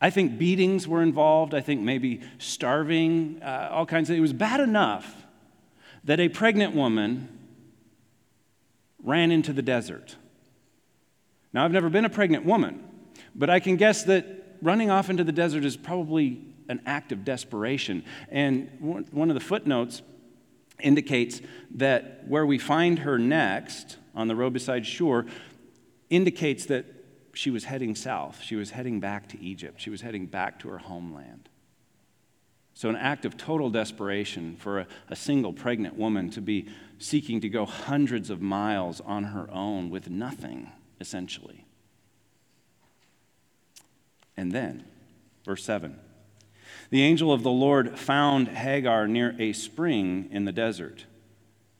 I 0.00 0.10
think 0.10 0.38
beatings 0.38 0.88
were 0.88 1.02
involved. 1.02 1.54
I 1.54 1.60
think 1.60 1.80
maybe 1.80 2.20
starving, 2.38 3.40
uh, 3.42 3.68
all 3.70 3.86
kinds 3.86 4.10
of. 4.10 4.16
It 4.16 4.20
was 4.20 4.32
bad 4.32 4.60
enough 4.60 5.24
that 6.04 6.20
a 6.20 6.28
pregnant 6.28 6.74
woman 6.74 7.28
ran 9.04 9.30
into 9.30 9.52
the 9.52 9.62
desert. 9.62 10.16
Now, 11.52 11.64
I've 11.64 11.72
never 11.72 11.88
been 11.88 12.04
a 12.04 12.10
pregnant 12.10 12.44
woman, 12.44 12.82
but 13.34 13.48
I 13.48 13.60
can 13.60 13.76
guess 13.76 14.02
that 14.04 14.56
running 14.60 14.90
off 14.90 15.10
into 15.10 15.22
the 15.22 15.32
desert 15.32 15.64
is 15.64 15.76
probably 15.76 16.42
an 16.68 16.80
act 16.86 17.12
of 17.12 17.24
desperation. 17.24 18.02
And 18.30 18.70
one 18.80 19.30
of 19.30 19.34
the 19.34 19.40
footnotes 19.40 20.02
indicates 20.80 21.40
that 21.72 22.26
where 22.26 22.44
we 22.44 22.58
find 22.58 23.00
her 23.00 23.18
next 23.18 23.98
on 24.14 24.26
the 24.26 24.34
road 24.34 24.52
beside 24.52 24.86
Shur 24.86 25.26
indicates 26.10 26.66
that 26.66 26.86
she 27.34 27.50
was 27.50 27.64
heading 27.64 27.94
south. 27.94 28.40
She 28.42 28.56
was 28.56 28.70
heading 28.70 29.00
back 29.00 29.28
to 29.28 29.40
Egypt. 29.40 29.80
She 29.80 29.90
was 29.90 30.00
heading 30.00 30.26
back 30.26 30.60
to 30.60 30.68
her 30.68 30.78
homeland. 30.78 31.48
So, 32.74 32.88
an 32.88 32.96
act 32.96 33.24
of 33.24 33.36
total 33.36 33.70
desperation 33.70 34.56
for 34.56 34.80
a, 34.80 34.86
a, 35.08 35.14
single 35.14 35.52
pregnant 35.52 35.96
woman 35.96 36.30
to 36.30 36.40
be 36.40 36.68
seeking 36.98 37.40
to 37.40 37.48
go 37.48 37.66
hundreds 37.66 38.30
of 38.30 38.40
miles 38.40 39.00
on 39.00 39.24
her 39.24 39.48
own 39.50 39.90
with 39.90 40.08
nothing, 40.08 40.70
essentially. 41.00 41.64
And 44.36 44.52
then, 44.52 44.84
verse 45.44 45.64
7 45.64 45.98
the 46.90 47.02
angel 47.02 47.32
of 47.32 47.42
the 47.42 47.50
Lord 47.50 47.98
found 47.98 48.48
Hagar 48.48 49.06
near 49.08 49.34
a 49.38 49.52
spring 49.52 50.28
in 50.30 50.44
the 50.44 50.52
desert. 50.52 51.06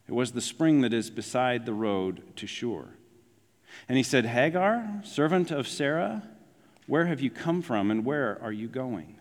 It 0.09 0.13
was 0.13 0.33
the 0.33 0.41
spring 0.41 0.81
that 0.81 0.93
is 0.93 1.11
beside 1.11 1.65
the 1.65 1.73
road 1.73 2.37
to 2.37 2.47
Shur. 2.47 2.89
And 3.89 3.97
he 3.97 4.03
said, 4.03 4.27
Hagar, 4.27 5.03
servant 5.05 5.51
of 5.51 5.69
Sarah, 5.69 6.23
where 6.87 7.07
have 7.07 7.21
you 7.21 7.31
come 7.31 7.63
from 7.63 7.91
and 7.91 8.05
where 8.05 8.39
are 8.43 8.53
you 8.53 8.69
going? 8.69 9.19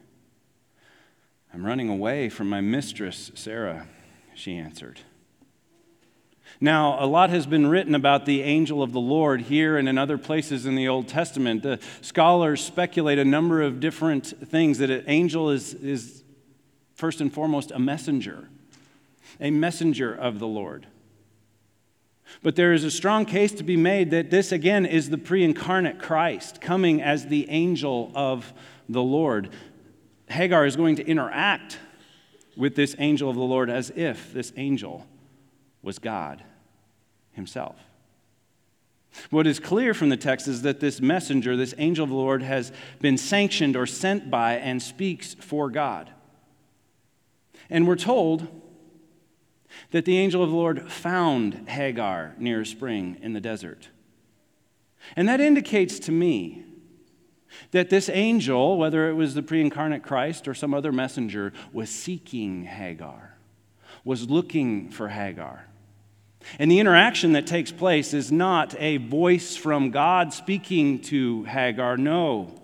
I'm 1.53 1.65
running 1.65 1.89
away 1.89 2.29
from 2.29 2.49
my 2.49 2.61
mistress, 2.61 3.31
Sarah, 3.35 3.87
she 4.33 4.57
answered. 4.57 5.01
Now, 6.59 7.03
a 7.03 7.07
lot 7.07 7.29
has 7.29 7.45
been 7.45 7.67
written 7.67 7.95
about 7.95 8.25
the 8.25 8.41
angel 8.41 8.83
of 8.83 8.91
the 8.91 8.99
Lord 8.99 9.41
here 9.41 9.77
and 9.77 9.89
in 9.89 9.97
other 9.97 10.17
places 10.17 10.65
in 10.65 10.75
the 10.75 10.87
Old 10.87 11.07
Testament. 11.07 11.63
The 11.63 11.79
scholars 12.01 12.63
speculate 12.63 13.19
a 13.19 13.25
number 13.25 13.61
of 13.61 13.79
different 13.79 14.27
things 14.49 14.77
that 14.77 14.89
an 14.89 15.03
angel 15.07 15.49
is, 15.49 15.73
is 15.73 16.23
first 16.95 17.21
and 17.21 17.33
foremost 17.33 17.71
a 17.71 17.79
messenger, 17.79 18.49
a 19.39 19.51
messenger 19.51 20.13
of 20.13 20.39
the 20.39 20.47
Lord. 20.47 20.87
But 22.41 22.55
there 22.55 22.73
is 22.73 22.83
a 22.83 22.91
strong 22.91 23.25
case 23.25 23.51
to 23.53 23.63
be 23.63 23.77
made 23.77 24.11
that 24.11 24.31
this, 24.31 24.51
again, 24.51 24.85
is 24.85 25.09
the 25.09 25.17
pre 25.17 25.43
incarnate 25.43 25.99
Christ 25.99 26.61
coming 26.61 27.01
as 27.01 27.27
the 27.27 27.49
angel 27.49 28.11
of 28.15 28.53
the 28.89 29.03
Lord. 29.03 29.49
Hagar 30.29 30.65
is 30.65 30.75
going 30.75 30.95
to 30.95 31.05
interact 31.05 31.77
with 32.55 32.75
this 32.75 32.95
angel 32.99 33.29
of 33.29 33.35
the 33.35 33.41
Lord 33.41 33.69
as 33.69 33.91
if 33.91 34.33
this 34.33 34.53
angel 34.55 35.05
was 35.83 35.99
God 35.99 36.43
himself. 37.33 37.75
What 39.29 39.45
is 39.45 39.59
clear 39.59 39.93
from 39.93 40.09
the 40.09 40.17
text 40.17 40.47
is 40.47 40.63
that 40.63 40.79
this 40.79 40.99
messenger, 40.99 41.55
this 41.55 41.75
angel 41.77 42.03
of 42.03 42.09
the 42.09 42.15
Lord, 42.15 42.41
has 42.41 42.71
been 42.99 43.17
sanctioned 43.17 43.75
or 43.75 43.85
sent 43.85 44.31
by 44.31 44.55
and 44.55 44.81
speaks 44.81 45.35
for 45.35 45.69
God. 45.69 46.09
And 47.69 47.87
we're 47.87 47.95
told 47.95 48.47
that 49.91 50.05
the 50.05 50.17
angel 50.17 50.43
of 50.43 50.49
the 50.49 50.55
Lord 50.55 50.91
found 50.91 51.69
Hagar 51.69 52.35
near 52.37 52.61
a 52.61 52.65
spring 52.65 53.17
in 53.21 53.33
the 53.33 53.41
desert. 53.41 53.89
And 55.15 55.27
that 55.27 55.41
indicates 55.41 55.99
to 55.99 56.11
me 56.11 56.63
that 57.71 57.89
this 57.89 58.09
angel, 58.09 58.77
whether 58.77 59.09
it 59.09 59.13
was 59.13 59.35
the 59.35 59.43
pre 59.43 59.61
incarnate 59.61 60.03
Christ 60.03 60.47
or 60.47 60.53
some 60.53 60.73
other 60.73 60.91
messenger, 60.91 61.53
was 61.71 61.89
seeking 61.89 62.63
Hagar, 62.63 63.37
was 64.03 64.29
looking 64.29 64.89
for 64.89 65.09
Hagar. 65.09 65.67
And 66.59 66.69
the 66.69 66.79
interaction 66.79 67.33
that 67.33 67.47
takes 67.47 67.71
place 67.71 68.13
is 68.13 68.31
not 68.31 68.75
a 68.79 68.97
voice 68.97 69.55
from 69.55 69.91
God 69.91 70.33
speaking 70.33 70.99
to 71.03 71.43
Hagar. 71.43 71.97
No. 71.97 72.61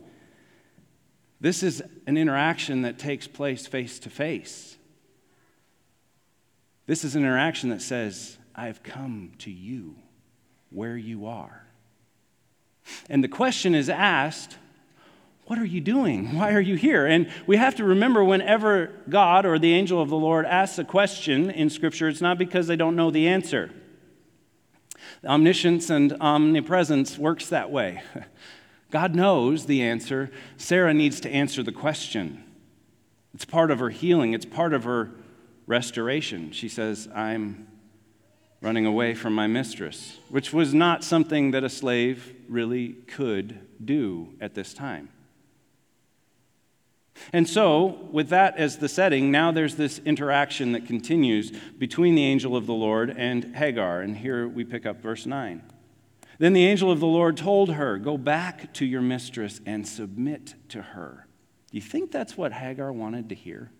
This 1.41 1.63
is 1.63 1.81
an 2.05 2.17
interaction 2.17 2.81
that 2.81 2.99
takes 2.99 3.27
place 3.27 3.67
face 3.67 3.99
to 3.99 4.09
face. 4.09 4.77
This 6.85 7.03
is 7.03 7.15
an 7.15 7.21
interaction 7.21 7.69
that 7.69 7.81
says, 7.81 8.37
I've 8.55 8.83
come 8.83 9.33
to 9.39 9.51
you 9.51 9.95
where 10.69 10.97
you 10.97 11.27
are. 11.27 11.65
And 13.09 13.23
the 13.23 13.27
question 13.27 13.75
is 13.75 13.89
asked, 13.89 14.57
what 15.49 15.57
are 15.57 15.65
you 15.65 15.81
doing? 15.81 16.35
Why 16.37 16.53
are 16.53 16.61
you 16.61 16.75
here? 16.75 17.07
And 17.07 17.27
we 17.47 17.57
have 17.57 17.75
to 17.75 17.83
remember 17.83 18.23
whenever 18.23 18.91
God 19.09 19.47
or 19.47 19.57
the 19.57 19.73
angel 19.73 19.99
of 19.99 20.09
the 20.09 20.15
Lord 20.15 20.45
asks 20.45 20.77
a 20.77 20.83
question 20.83 21.49
in 21.49 21.71
Scripture, 21.71 22.07
it's 22.07 22.21
not 22.21 22.37
because 22.37 22.67
they 22.67 22.75
don't 22.75 22.95
know 22.95 23.09
the 23.09 23.27
answer. 23.27 23.71
Omniscience 25.25 25.89
and 25.89 26.15
omnipresence 26.21 27.17
works 27.17 27.49
that 27.49 27.71
way. 27.71 28.03
God 28.91 29.15
knows 29.15 29.65
the 29.65 29.81
answer. 29.81 30.29
Sarah 30.57 30.93
needs 30.93 31.19
to 31.21 31.29
answer 31.29 31.63
the 31.63 31.71
question. 31.71 32.43
It's 33.33 33.45
part 33.45 33.71
of 33.71 33.79
her 33.79 33.89
healing, 33.89 34.33
it's 34.33 34.45
part 34.45 34.73
of 34.73 34.83
her 34.83 35.11
restoration. 35.65 36.51
She 36.51 36.69
says, 36.69 37.07
I'm 37.13 37.67
running 38.61 38.85
away 38.85 39.15
from 39.15 39.33
my 39.33 39.47
mistress, 39.47 40.19
which 40.29 40.53
was 40.53 40.75
not 40.75 41.03
something 41.03 41.51
that 41.51 41.63
a 41.63 41.69
slave 41.69 42.35
really 42.47 42.89
could 43.07 43.59
do 43.83 44.35
at 44.39 44.53
this 44.53 44.73
time. 44.75 45.09
And 47.33 47.47
so, 47.47 48.07
with 48.11 48.29
that 48.29 48.57
as 48.57 48.77
the 48.77 48.89
setting, 48.89 49.31
now 49.31 49.51
there's 49.51 49.75
this 49.75 49.99
interaction 49.99 50.71
that 50.71 50.85
continues 50.85 51.51
between 51.77 52.15
the 52.15 52.23
angel 52.23 52.55
of 52.55 52.65
the 52.65 52.73
Lord 52.73 53.09
and 53.09 53.55
Hagar. 53.55 54.01
And 54.01 54.17
here 54.17 54.47
we 54.47 54.63
pick 54.63 54.85
up 54.85 55.01
verse 55.01 55.25
9. 55.25 55.61
Then 56.39 56.53
the 56.53 56.65
angel 56.65 56.89
of 56.89 56.99
the 56.99 57.07
Lord 57.07 57.37
told 57.37 57.73
her, 57.73 57.97
Go 57.97 58.17
back 58.17 58.73
to 58.75 58.85
your 58.85 59.01
mistress 59.01 59.59
and 59.65 59.87
submit 59.87 60.55
to 60.69 60.81
her. 60.81 61.27
Do 61.71 61.77
you 61.77 61.81
think 61.81 62.11
that's 62.11 62.37
what 62.37 62.53
Hagar 62.53 62.91
wanted 62.91 63.29
to 63.29 63.35
hear? 63.35 63.71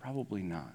Probably 0.00 0.42
not. 0.42 0.72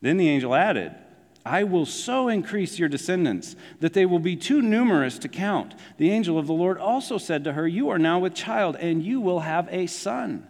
Then 0.00 0.16
the 0.16 0.28
angel 0.28 0.54
added, 0.54 0.94
I 1.44 1.64
will 1.64 1.86
so 1.86 2.28
increase 2.28 2.78
your 2.78 2.88
descendants 2.88 3.56
that 3.80 3.94
they 3.94 4.04
will 4.04 4.18
be 4.18 4.36
too 4.36 4.60
numerous 4.60 5.18
to 5.20 5.28
count. 5.28 5.74
The 5.96 6.10
angel 6.10 6.38
of 6.38 6.46
the 6.46 6.52
Lord 6.52 6.78
also 6.78 7.16
said 7.18 7.44
to 7.44 7.54
her, 7.54 7.66
You 7.66 7.88
are 7.88 7.98
now 7.98 8.18
with 8.18 8.34
child, 8.34 8.76
and 8.76 9.02
you 9.02 9.20
will 9.20 9.40
have 9.40 9.68
a 9.70 9.86
son. 9.86 10.46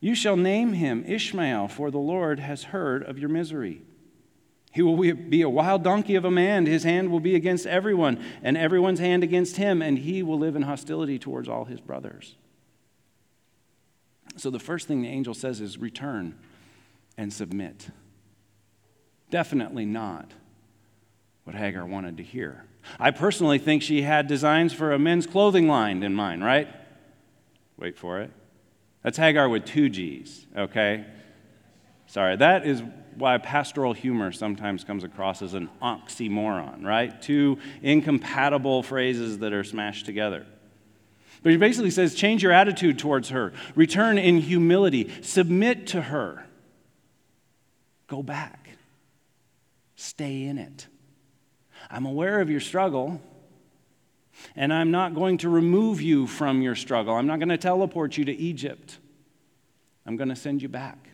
You 0.00 0.14
shall 0.14 0.36
name 0.36 0.74
him 0.74 1.04
Ishmael, 1.06 1.68
for 1.68 1.90
the 1.90 1.98
Lord 1.98 2.38
has 2.38 2.64
heard 2.64 3.02
of 3.02 3.18
your 3.18 3.30
misery. 3.30 3.82
He 4.72 4.82
will 4.82 5.14
be 5.14 5.40
a 5.40 5.48
wild 5.48 5.82
donkey 5.82 6.16
of 6.16 6.26
a 6.26 6.30
man. 6.30 6.66
His 6.66 6.84
hand 6.84 7.10
will 7.10 7.20
be 7.20 7.34
against 7.34 7.66
everyone, 7.66 8.22
and 8.42 8.58
everyone's 8.58 8.98
hand 8.98 9.24
against 9.24 9.56
him, 9.56 9.80
and 9.80 9.98
he 9.98 10.22
will 10.22 10.38
live 10.38 10.54
in 10.54 10.62
hostility 10.62 11.18
towards 11.18 11.48
all 11.48 11.64
his 11.64 11.80
brothers. 11.80 12.36
So 14.36 14.50
the 14.50 14.58
first 14.58 14.86
thing 14.86 15.00
the 15.00 15.08
angel 15.08 15.32
says 15.32 15.62
is 15.62 15.78
return 15.78 16.34
and 17.16 17.32
submit. 17.32 17.88
Definitely 19.30 19.86
not 19.86 20.32
what 21.44 21.56
Hagar 21.56 21.86
wanted 21.86 22.16
to 22.16 22.22
hear. 22.22 22.64
I 22.98 23.10
personally 23.10 23.58
think 23.58 23.82
she 23.82 24.02
had 24.02 24.26
designs 24.26 24.72
for 24.72 24.92
a 24.92 24.98
men's 24.98 25.26
clothing 25.26 25.68
line 25.68 26.02
in 26.02 26.14
mind, 26.14 26.44
right? 26.44 26.68
Wait 27.78 27.96
for 27.96 28.20
it. 28.20 28.30
That's 29.02 29.18
Hagar 29.18 29.48
with 29.48 29.64
two 29.64 29.88
G's, 29.88 30.46
okay? 30.56 31.04
Sorry, 32.06 32.36
that 32.36 32.66
is 32.66 32.82
why 33.16 33.38
pastoral 33.38 33.92
humor 33.92 34.30
sometimes 34.32 34.84
comes 34.84 35.04
across 35.04 35.42
as 35.42 35.54
an 35.54 35.68
oxymoron, 35.82 36.84
right? 36.84 37.20
Two 37.20 37.58
incompatible 37.82 38.82
phrases 38.82 39.38
that 39.38 39.52
are 39.52 39.64
smashed 39.64 40.06
together. 40.06 40.46
But 41.42 41.52
he 41.52 41.58
basically 41.58 41.90
says 41.90 42.14
change 42.14 42.42
your 42.42 42.52
attitude 42.52 42.98
towards 42.98 43.30
her, 43.30 43.52
return 43.74 44.18
in 44.18 44.38
humility, 44.38 45.10
submit 45.22 45.86
to 45.88 46.02
her, 46.02 46.46
go 48.08 48.22
back. 48.22 48.65
Stay 50.16 50.44
in 50.44 50.56
it. 50.56 50.86
I'm 51.90 52.06
aware 52.06 52.40
of 52.40 52.48
your 52.48 52.60
struggle, 52.60 53.20
and 54.56 54.72
I'm 54.72 54.90
not 54.90 55.14
going 55.14 55.36
to 55.38 55.50
remove 55.50 56.00
you 56.00 56.26
from 56.26 56.62
your 56.62 56.74
struggle. 56.74 57.14
I'm 57.14 57.26
not 57.26 57.38
going 57.38 57.50
to 57.50 57.58
teleport 57.58 58.16
you 58.16 58.24
to 58.24 58.32
Egypt. 58.32 58.96
I'm 60.06 60.16
going 60.16 60.30
to 60.30 60.36
send 60.36 60.62
you 60.62 60.70
back. 60.70 61.10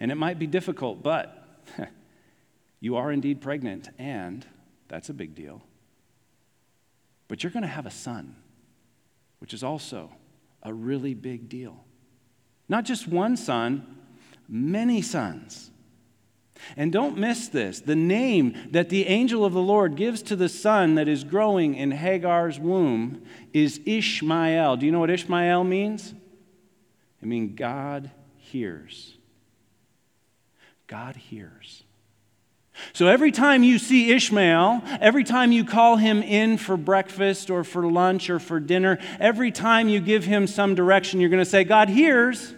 And 0.00 0.10
it 0.10 0.16
might 0.16 0.40
be 0.40 0.48
difficult, 0.48 1.04
but 1.04 1.46
you 2.80 2.96
are 2.96 3.12
indeed 3.12 3.40
pregnant, 3.40 3.88
and 4.00 4.44
that's 4.88 5.08
a 5.08 5.14
big 5.14 5.36
deal. 5.36 5.62
But 7.28 7.44
you're 7.44 7.52
going 7.52 7.62
to 7.62 7.68
have 7.68 7.86
a 7.86 7.92
son, 7.92 8.34
which 9.38 9.54
is 9.54 9.62
also 9.62 10.10
a 10.64 10.74
really 10.74 11.14
big 11.14 11.48
deal. 11.48 11.84
Not 12.68 12.84
just 12.84 13.06
one 13.06 13.36
son, 13.36 13.96
many 14.48 15.02
sons. 15.02 15.70
And 16.76 16.92
don't 16.92 17.16
miss 17.16 17.48
this 17.48 17.80
the 17.80 17.96
name 17.96 18.54
that 18.70 18.88
the 18.88 19.06
angel 19.06 19.44
of 19.44 19.52
the 19.52 19.60
Lord 19.60 19.96
gives 19.96 20.22
to 20.22 20.36
the 20.36 20.48
son 20.48 20.94
that 20.94 21.08
is 21.08 21.24
growing 21.24 21.74
in 21.74 21.90
Hagar's 21.90 22.58
womb 22.58 23.22
is 23.52 23.80
Ishmael. 23.84 24.76
Do 24.76 24.86
you 24.86 24.92
know 24.92 25.00
what 25.00 25.10
Ishmael 25.10 25.64
means? 25.64 26.14
It 27.22 27.28
means 27.28 27.58
God 27.58 28.10
hears. 28.36 29.16
God 30.86 31.16
hears. 31.16 31.84
So 32.92 33.06
every 33.06 33.30
time 33.30 33.62
you 33.62 33.78
see 33.78 34.12
Ishmael, 34.12 34.82
every 35.00 35.24
time 35.24 35.52
you 35.52 35.64
call 35.64 35.96
him 35.96 36.22
in 36.22 36.56
for 36.56 36.76
breakfast 36.76 37.50
or 37.50 37.62
for 37.62 37.90
lunch 37.90 38.30
or 38.30 38.38
for 38.38 38.58
dinner, 38.58 38.98
every 39.18 39.50
time 39.50 39.88
you 39.88 40.00
give 40.00 40.24
him 40.24 40.46
some 40.46 40.74
direction, 40.74 41.20
you're 41.20 41.30
going 41.30 41.44
to 41.44 41.50
say, 41.50 41.64
God 41.64 41.88
hears. 41.88 42.54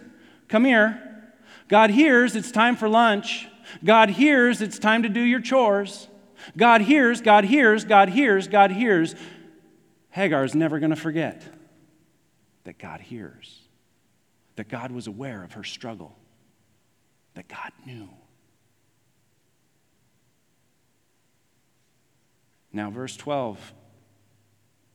Come 0.47 0.65
here. 0.65 1.01
God 1.67 1.89
hears. 1.89 2.35
It's 2.35 2.51
time 2.51 2.75
for 2.75 2.87
lunch. 2.87 3.47
God 3.83 4.09
hears. 4.09 4.61
It's 4.61 4.79
time 4.79 5.03
to 5.03 5.09
do 5.09 5.19
your 5.19 5.41
chores. 5.41 6.07
God 6.57 6.81
hears. 6.81 7.21
God 7.21 7.45
hears. 7.45 7.85
God 7.85 8.09
hears. 8.09 8.47
God 8.47 8.71
hears. 8.71 9.15
Hagar 10.09 10.43
is 10.43 10.53
never 10.53 10.79
going 10.79 10.91
to 10.91 10.95
forget 10.95 11.41
that 12.65 12.77
God 12.77 13.01
hears, 13.01 13.59
that 14.55 14.69
God 14.69 14.91
was 14.91 15.07
aware 15.07 15.43
of 15.43 15.53
her 15.53 15.63
struggle, 15.63 16.15
that 17.33 17.47
God 17.47 17.71
knew. 17.85 18.09
Now, 22.71 22.89
verse 22.89 23.15
12 23.17 23.73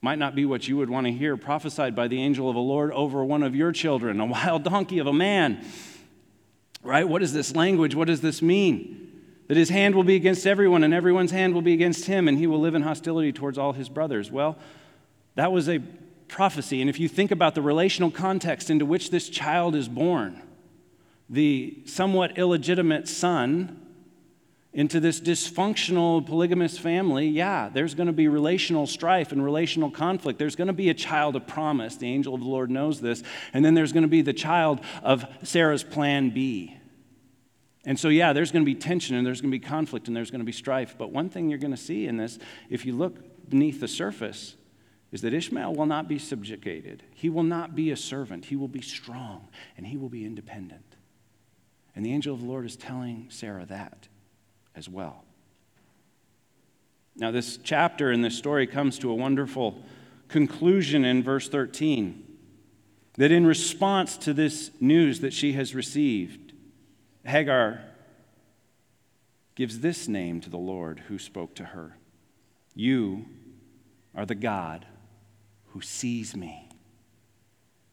might 0.01 0.19
not 0.19 0.35
be 0.35 0.45
what 0.45 0.67
you 0.67 0.77
would 0.77 0.89
want 0.89 1.07
to 1.07 1.11
hear 1.11 1.35
prophesied 1.35 1.95
by 1.95 2.07
the 2.07 2.21
angel 2.21 2.49
of 2.49 2.55
the 2.55 2.61
Lord 2.61 2.91
over 2.93 3.23
one 3.23 3.43
of 3.43 3.55
your 3.55 3.71
children, 3.71 4.19
a 4.19 4.25
wild 4.25 4.63
donkey 4.63 4.99
of 4.99 5.07
a 5.07 5.13
man. 5.13 5.65
Right? 6.81 7.07
What 7.07 7.21
is 7.21 7.33
this 7.33 7.55
language? 7.55 7.95
What 7.95 8.07
does 8.07 8.21
this 8.21 8.41
mean? 8.41 9.11
That 9.47 9.57
his 9.57 9.69
hand 9.69 9.95
will 9.95 10.03
be 10.03 10.15
against 10.15 10.45
everyone, 10.45 10.83
and 10.83 10.93
everyone's 10.93 11.31
hand 11.31 11.53
will 11.53 11.61
be 11.61 11.73
against 11.73 12.05
him, 12.05 12.27
and 12.27 12.37
he 12.37 12.47
will 12.47 12.59
live 12.59 12.75
in 12.75 12.83
hostility 12.83 13.33
towards 13.33 13.57
all 13.57 13.73
his 13.73 13.89
brothers. 13.89 14.31
Well, 14.31 14.57
that 15.35 15.51
was 15.51 15.67
a 15.67 15.79
prophecy. 16.27 16.81
And 16.81 16.89
if 16.89 16.99
you 16.99 17.07
think 17.09 17.31
about 17.31 17.55
the 17.55 17.61
relational 17.61 18.11
context 18.11 18.69
into 18.69 18.85
which 18.85 19.09
this 19.09 19.27
child 19.27 19.75
is 19.75 19.87
born, 19.87 20.41
the 21.29 21.81
somewhat 21.85 22.37
illegitimate 22.37 23.07
son 23.07 23.78
into 24.71 24.99
this 24.99 25.19
dysfunctional 25.19 26.25
polygamous 26.25 26.77
family, 26.77 27.27
yeah, 27.27 27.69
there's 27.69 27.95
going 27.95 28.07
to 28.07 28.13
be 28.13 28.27
relational 28.27 28.85
strife 28.85 29.31
and 29.31 29.43
relational 29.43 29.89
conflict. 29.89 30.37
There's 30.37 30.55
going 30.55 30.67
to 30.67 30.73
be 30.73 30.89
a 30.89 30.93
child 30.93 31.35
of 31.35 31.47
promise. 31.47 31.97
The 31.97 32.07
angel 32.07 32.35
of 32.35 32.41
the 32.41 32.47
Lord 32.47 32.69
knows 32.69 33.01
this. 33.01 33.23
And 33.51 33.65
then 33.65 33.73
there's 33.73 33.91
going 33.91 34.03
to 34.03 34.09
be 34.09 34.21
the 34.21 34.33
child 34.33 34.81
of 35.01 35.25
Sarah's 35.43 35.83
plan 35.83 36.29
B. 36.29 36.77
And 37.85 37.99
so, 37.99 38.09
yeah, 38.09 38.33
there's 38.33 38.51
going 38.51 38.63
to 38.63 38.71
be 38.71 38.75
tension 38.75 39.15
and 39.15 39.25
there's 39.25 39.41
going 39.41 39.51
to 39.51 39.57
be 39.57 39.65
conflict 39.65 40.07
and 40.07 40.15
there's 40.15 40.29
going 40.29 40.41
to 40.41 40.45
be 40.45 40.51
strife. 40.51 40.95
But 40.97 41.11
one 41.11 41.29
thing 41.29 41.49
you're 41.49 41.57
going 41.57 41.71
to 41.71 41.77
see 41.77 42.05
in 42.05 42.17
this, 42.17 42.37
if 42.69 42.85
you 42.85 42.95
look 42.95 43.49
beneath 43.49 43.79
the 43.79 43.87
surface, 43.87 44.55
is 45.11 45.21
that 45.21 45.33
Ishmael 45.33 45.73
will 45.73 45.87
not 45.87 46.07
be 46.07 46.19
subjugated. 46.19 47.01
He 47.15 47.29
will 47.29 47.43
not 47.43 47.73
be 47.73 47.89
a 47.89 47.97
servant. 47.97 48.45
He 48.45 48.55
will 48.55 48.67
be 48.67 48.81
strong 48.81 49.47
and 49.75 49.87
he 49.87 49.97
will 49.97 50.09
be 50.09 50.25
independent. 50.25 50.95
And 51.95 52.05
the 52.05 52.13
angel 52.13 52.35
of 52.35 52.41
the 52.41 52.45
Lord 52.45 52.67
is 52.67 52.75
telling 52.75 53.25
Sarah 53.29 53.65
that 53.65 54.07
as 54.79 54.89
well. 54.89 55.25
Now, 57.17 57.31
this 57.31 57.59
chapter 57.61 58.13
in 58.13 58.21
this 58.21 58.37
story 58.37 58.65
comes 58.65 58.97
to 58.99 59.11
a 59.11 59.15
wonderful 59.15 59.83
conclusion 60.29 61.03
in 61.03 61.21
verse 61.21 61.49
13. 61.49 62.25
That 63.17 63.31
in 63.31 63.45
response 63.45 64.15
to 64.19 64.33
this 64.33 64.71
news 64.79 65.19
that 65.19 65.33
she 65.33 65.51
has 65.53 65.75
received, 65.75 66.53
Hagar 67.25 67.81
gives 69.55 69.81
this 69.81 70.07
name 70.07 70.39
to 70.39 70.49
the 70.49 70.57
Lord 70.57 71.01
who 71.09 71.19
spoke 71.19 71.53
to 71.55 71.65
her 71.65 71.97
You 72.73 73.25
are 74.15 74.25
the 74.25 74.35
God 74.35 74.85
who 75.73 75.81
sees 75.81 76.37
me. 76.37 76.69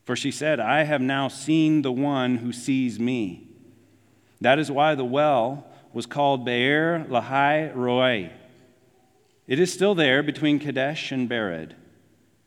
For 0.04 0.14
she 0.14 0.30
said, 0.30 0.60
I 0.60 0.84
have 0.84 1.00
now 1.00 1.26
seen 1.26 1.82
the 1.82 1.90
one 1.90 2.36
who 2.36 2.52
sees 2.52 3.00
me. 3.00 3.48
That 4.40 4.60
is 4.60 4.70
why 4.70 4.94
the 4.94 5.04
well 5.04 5.66
was 5.96 6.04
called 6.04 6.44
Beer 6.44 7.06
Lahai 7.08 7.74
Roi. 7.74 8.30
It 9.46 9.58
is 9.58 9.72
still 9.72 9.94
there 9.94 10.22
between 10.22 10.58
Kadesh 10.58 11.10
and 11.10 11.26
Bered. 11.26 11.72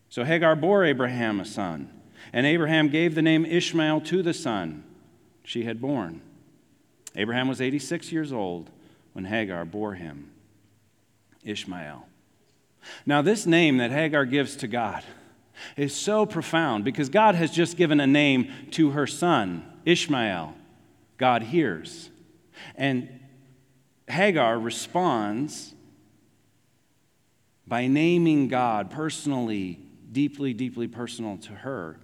So 0.08 0.24
Hagar 0.24 0.56
bore 0.56 0.86
Abraham 0.86 1.40
a 1.40 1.46
son, 1.46 1.90
and 2.32 2.46
Abraham 2.46 2.90
gave 2.90 3.16
the 3.16 3.24
name 3.24 3.48
Ishmael 3.48 4.02
to 4.02 4.22
the 4.22 4.36
son 4.36 4.84
she 5.44 5.64
had 5.64 5.82
borne. 5.82 6.22
Abraham 7.16 7.48
was 7.48 7.60
86 7.60 8.12
years 8.12 8.32
old 8.32 8.70
when 9.14 9.26
Hagar 9.26 9.66
bore 9.66 9.96
him 9.96 10.30
Ishmael. 11.44 12.06
Now, 13.04 13.24
this 13.24 13.48
name 13.48 13.78
that 13.78 13.90
Hagar 13.90 14.26
gives 14.26 14.58
to 14.58 14.68
God 14.68 15.04
is 15.76 15.96
so 15.96 16.28
profound 16.28 16.84
because 16.84 17.10
God 17.10 17.34
has 17.34 17.50
just 17.50 17.78
given 17.78 18.00
a 18.00 18.06
name 18.06 18.52
to 18.74 18.92
her 18.92 19.08
son, 19.08 19.66
Ishmael. 19.86 20.54
God 21.18 21.42
hears. 21.42 22.12
And 22.76 23.19
Hagar 24.10 24.60
responds 24.60 25.76
by 27.68 27.88
naming 27.88 28.48
God 28.48 28.90
personally, 28.90 29.80
deeply, 30.12 30.54
deeply 30.54 30.88
personal 30.88 31.38
to 31.38 31.54
her, 31.54 32.00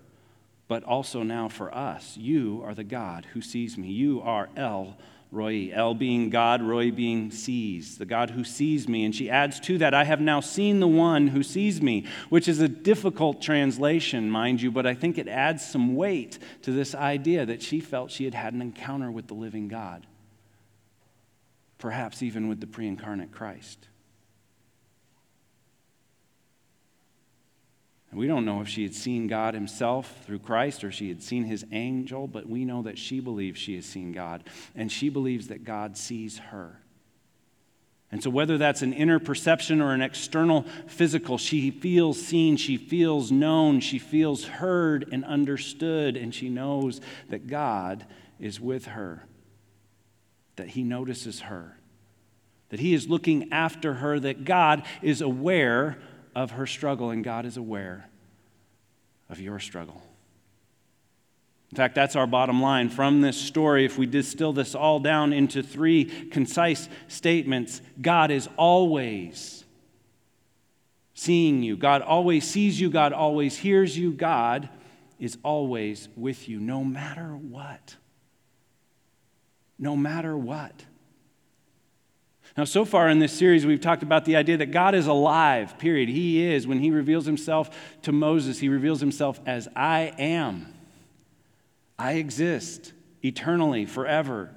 but 0.68 0.84
also 0.84 1.24
now 1.24 1.50
for 1.50 1.74
us. 1.76 2.15
You 2.18 2.62
are 2.63 2.76
the 2.76 2.84
God 2.84 3.26
who 3.34 3.41
sees 3.41 3.78
me. 3.78 3.89
You 3.91 4.22
are 4.22 4.50
El 4.56 4.96
Roi. 5.32 5.72
El 5.74 5.96
being 5.96 6.30
God, 6.30 6.62
Roi 6.62 6.91
being 6.91 7.32
sees, 7.32 7.98
the 7.98 8.06
God 8.06 8.30
who 8.30 8.44
sees 8.44 8.88
me. 8.88 9.04
And 9.04 9.13
she 9.13 9.30
adds 9.30 9.60
to 9.62 9.80
that, 9.80 9.94
I 9.94 10.04
have 10.04 10.22
now 10.22 10.39
seen 10.39 10.80
the 10.80 10.88
one 10.88 11.28
who 11.28 11.44
sees 11.44 11.82
me, 11.82 12.06
which 12.30 12.48
is 12.48 12.62
a 12.62 12.70
difficult 12.70 13.41
translation, 13.41 14.30
mind 14.30 14.62
you, 14.62 14.72
but 14.72 14.86
I 14.86 14.94
think 14.94 15.18
it 15.18 15.28
adds 15.28 15.65
some 15.65 15.96
weight 15.96 16.38
to 16.62 16.72
this 16.72 16.94
idea 16.94 17.46
that 17.48 17.63
she 17.63 17.80
felt 17.80 18.12
she 18.12 18.26
had 18.26 18.36
had 18.36 18.54
an 18.54 18.62
encounter 18.62 19.12
with 19.12 19.28
the 19.28 19.34
living 19.34 19.68
God 19.68 20.06
perhaps 21.78 22.24
even 22.24 22.48
with 22.48 22.60
the 22.60 22.68
pre 22.68 22.88
incarnate 22.88 23.32
Christ. 23.32 23.88
And 28.16 28.20
we 28.20 28.28
don't 28.28 28.46
know 28.46 28.62
if 28.62 28.70
she 28.70 28.84
had 28.84 28.96
seen 28.96 29.28
God 29.28 29.54
himself 29.54 30.24
through 30.26 30.40
Christ 30.40 30.86
or 30.86 30.92
she 30.92 31.10
had 31.10 31.22
seen 31.22 31.44
his 31.44 31.66
angel, 31.72 32.28
but 32.28 32.48
we 32.48 32.64
know 32.64 32.84
that 32.84 32.98
she 32.98 33.20
believes 33.20 33.60
she 33.60 33.76
has 33.76 33.86
seen 33.86 34.14
God, 34.14 34.46
and 34.74 34.90
she 34.90 35.10
believes 35.10 35.50
that 35.50 35.66
God 35.66 35.98
sees 35.98 36.38
her. 36.38 36.80
And 38.12 38.24
so, 38.24 38.30
whether 38.30 38.58
that's 38.58 38.82
an 38.82 38.94
inner 38.94 39.20
perception 39.20 39.82
or 39.82 39.92
an 39.92 40.02
external 40.02 40.62
physical, 40.88 41.38
she 41.38 41.72
feels 41.72 42.22
seen, 42.22 42.56
she 42.56 42.78
feels 42.78 43.34
known, 43.34 43.82
she 43.82 44.00
feels 44.00 44.46
heard 44.46 45.10
and 45.12 45.26
understood, 45.26 46.16
and 46.16 46.34
she 46.34 46.48
knows 46.48 47.02
that 47.30 47.48
God 47.48 48.06
is 48.40 48.62
with 48.62 48.86
her 48.86 49.24
that 50.56 50.70
He 50.70 50.84
notices 50.84 51.41
her, 51.41 51.78
that 52.70 52.80
He 52.80 52.94
is 52.94 53.08
looking 53.08 53.52
after 53.52 53.96
her, 53.96 54.20
that 54.20 54.46
God 54.46 54.84
is 55.02 55.22
aware 55.22 55.98
of 56.36 56.52
her 56.52 56.68
struggle, 56.68 57.10
and 57.10 57.24
God 57.24 57.46
is 57.46 57.58
aware 57.58 58.10
of 59.30 59.39
your 59.39 59.60
struggle. 59.60 60.02
In 61.72 61.78
fact, 61.78 61.96
that's 61.96 62.15
our 62.15 62.28
bottom 62.28 62.62
line 62.62 62.89
from 62.89 63.22
this 63.22 63.38
story. 63.38 63.86
If 63.86 63.98
we 63.98 64.06
distill 64.06 64.54
this 64.54 64.76
all 64.76 65.00
down 65.00 65.34
into 65.34 65.62
three 65.62 66.06
concise 66.06 66.88
statements, 67.08 67.82
God 68.02 68.32
is 68.32 68.48
always 68.56 69.65
seeing 71.15 71.63
you. 71.63 71.76
God 71.76 72.02
always 72.02 72.50
sees 72.50 72.80
you. 72.80 72.89
God 72.89 73.13
always 73.13 73.58
hears 73.58 73.98
you. 73.98 74.13
God 74.13 74.70
is 75.20 75.38
always 75.44 76.08
with 76.15 76.48
you, 76.48 76.60
no 76.60 76.84
matter 76.84 77.30
what 77.30 77.96
no 79.78 79.96
matter 79.96 80.38
what. 80.38 80.86
Now, 82.58 82.64
so 82.64 82.86
far 82.86 83.10
in 83.10 83.20
this 83.20 83.34
series, 83.34 83.66
we've 83.66 83.82
talked 83.82 84.04
about 84.04 84.24
the 84.24 84.38
idea 84.38 84.58
that 84.58 84.72
God 84.72 84.96
is 84.96 85.08
alive, 85.08 85.78
period. 85.78 86.08
He 86.08 86.46
is. 86.46 86.66
When 86.66 86.80
He 86.80 86.90
reveals 86.90 87.26
Himself 87.26 87.70
to 88.04 88.14
Moses, 88.14 88.60
He 88.60 88.70
reveals 88.70 89.02
Himself 89.02 89.42
as 89.46 89.68
I 89.76 90.14
am. 90.18 90.74
I 92.00 92.14
exist 92.14 92.94
eternally, 93.24 93.86
forever. 93.86 94.52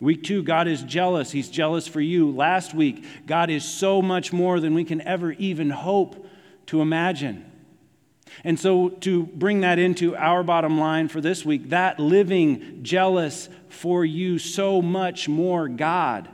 Week 0.00 0.24
two, 0.24 0.42
God 0.42 0.66
is 0.68 0.82
jealous. 0.82 1.30
He's 1.30 1.48
jealous 1.48 1.86
for 1.86 2.00
you. 2.00 2.30
Last 2.30 2.74
week, 2.74 3.04
God 3.26 3.50
is 3.50 3.64
so 3.64 4.02
much 4.02 4.32
more 4.32 4.58
than 4.58 4.74
we 4.74 4.84
can 4.84 5.00
ever 5.00 5.32
even 5.32 5.70
hope 5.70 6.26
to 6.66 6.80
imagine. 6.80 7.50
And 8.44 8.58
so, 8.58 8.88
to 8.90 9.24
bring 9.26 9.60
that 9.60 9.78
into 9.78 10.16
our 10.16 10.42
bottom 10.42 10.78
line 10.78 11.08
for 11.08 11.20
this 11.20 11.44
week, 11.44 11.70
that 11.70 11.98
living, 11.98 12.80
jealous 12.82 13.48
for 13.68 14.04
you 14.04 14.38
so 14.38 14.82
much 14.82 15.28
more 15.28 15.68
God 15.68 16.28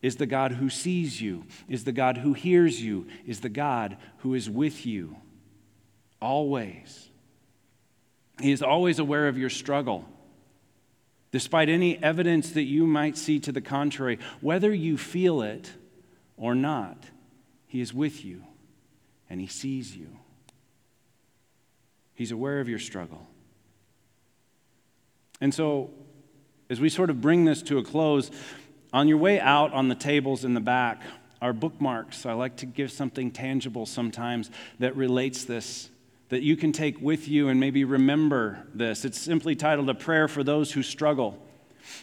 is 0.00 0.16
the 0.16 0.26
God 0.26 0.52
who 0.52 0.70
sees 0.70 1.20
you, 1.20 1.44
is 1.68 1.84
the 1.84 1.92
God 1.92 2.18
who 2.18 2.32
hears 2.32 2.80
you, 2.82 3.06
is 3.26 3.40
the 3.40 3.48
God 3.48 3.96
who 4.18 4.34
is 4.34 4.48
with 4.48 4.86
you 4.86 5.16
always. 6.20 7.08
He 8.40 8.52
is 8.52 8.62
always 8.62 8.98
aware 8.98 9.28
of 9.28 9.38
your 9.38 9.50
struggle. 9.50 10.04
despite 11.30 11.68
any 11.68 12.02
evidence 12.02 12.52
that 12.52 12.62
you 12.62 12.86
might 12.86 13.16
see 13.16 13.38
to 13.40 13.52
the 13.52 13.60
contrary, 13.60 14.18
whether 14.40 14.72
you 14.72 14.96
feel 14.96 15.42
it 15.42 15.72
or 16.36 16.54
not, 16.54 16.96
He 17.66 17.80
is 17.80 17.92
with 17.92 18.24
you 18.24 18.44
and 19.28 19.40
He 19.40 19.46
sees 19.46 19.96
you. 19.96 20.08
He's 22.18 22.32
aware 22.32 22.58
of 22.58 22.68
your 22.68 22.80
struggle. 22.80 23.24
And 25.40 25.54
so, 25.54 25.90
as 26.68 26.80
we 26.80 26.88
sort 26.88 27.10
of 27.10 27.20
bring 27.20 27.44
this 27.44 27.62
to 27.62 27.78
a 27.78 27.84
close, 27.84 28.32
on 28.92 29.06
your 29.06 29.18
way 29.18 29.38
out 29.38 29.72
on 29.72 29.86
the 29.86 29.94
tables 29.94 30.44
in 30.44 30.52
the 30.52 30.60
back 30.60 31.00
are 31.40 31.52
bookmarks. 31.52 32.26
I 32.26 32.32
like 32.32 32.56
to 32.56 32.66
give 32.66 32.90
something 32.90 33.30
tangible 33.30 33.86
sometimes 33.86 34.50
that 34.80 34.96
relates 34.96 35.44
this 35.44 35.90
that 36.30 36.42
you 36.42 36.56
can 36.56 36.72
take 36.72 37.00
with 37.00 37.28
you 37.28 37.50
and 37.50 37.60
maybe 37.60 37.84
remember 37.84 38.66
this. 38.74 39.04
It's 39.04 39.20
simply 39.20 39.54
titled 39.54 39.88
A 39.88 39.94
Prayer 39.94 40.26
for 40.26 40.42
Those 40.42 40.72
Who 40.72 40.82
Struggle. 40.82 41.40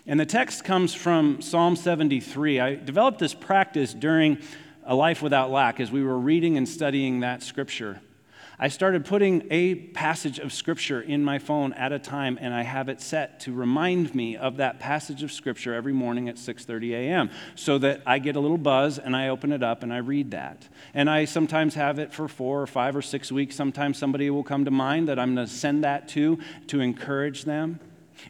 And 0.07 0.17
the 0.17 0.25
text 0.25 0.63
comes 0.63 0.93
from 0.93 1.41
Psalm 1.41 1.75
73. 1.75 2.61
I 2.61 2.75
developed 2.75 3.19
this 3.19 3.33
practice 3.33 3.93
during 3.93 4.37
A 4.85 4.95
Life 4.95 5.21
Without 5.21 5.51
Lack 5.51 5.81
as 5.81 5.91
we 5.91 6.05
were 6.05 6.17
reading 6.17 6.55
and 6.55 6.69
studying 6.69 7.19
that 7.19 7.43
scripture. 7.43 7.99
I 8.57 8.69
started 8.69 9.05
putting 9.05 9.45
a 9.51 9.75
passage 9.75 10.39
of 10.39 10.53
Scripture 10.53 11.01
in 11.01 11.25
my 11.25 11.39
phone 11.39 11.73
at 11.73 11.91
a 11.91 11.99
time, 11.99 12.37
and 12.39 12.53
I 12.53 12.63
have 12.63 12.87
it 12.87 13.01
set 13.01 13.41
to 13.41 13.53
remind 13.53 14.15
me 14.15 14.37
of 14.37 14.57
that 14.57 14.79
passage 14.79 15.23
of 15.23 15.31
Scripture 15.31 15.73
every 15.73 15.91
morning 15.91 16.29
at 16.29 16.35
6:30 16.35 16.93
a.m. 16.93 17.29
so 17.55 17.77
that 17.79 18.01
I 18.05 18.19
get 18.19 18.37
a 18.37 18.39
little 18.39 18.57
buzz 18.57 18.97
and 18.97 19.15
I 19.15 19.27
open 19.27 19.51
it 19.51 19.61
up 19.61 19.83
and 19.83 19.93
I 19.93 19.97
read 19.97 20.31
that. 20.31 20.69
And 20.93 21.09
I 21.09 21.25
sometimes 21.25 21.75
have 21.75 21.99
it 21.99 22.13
for 22.13 22.29
four 22.29 22.61
or 22.61 22.67
five 22.67 22.95
or 22.95 23.01
six 23.01 23.29
weeks. 23.31 23.55
Sometimes 23.55 23.97
somebody 23.97 24.29
will 24.29 24.43
come 24.43 24.63
to 24.63 24.71
mind 24.71 25.09
that 25.09 25.19
I'm 25.19 25.35
going 25.35 25.47
to 25.47 25.53
send 25.53 25.83
that 25.83 26.07
to 26.09 26.39
to 26.67 26.79
encourage 26.79 27.43
them. 27.43 27.79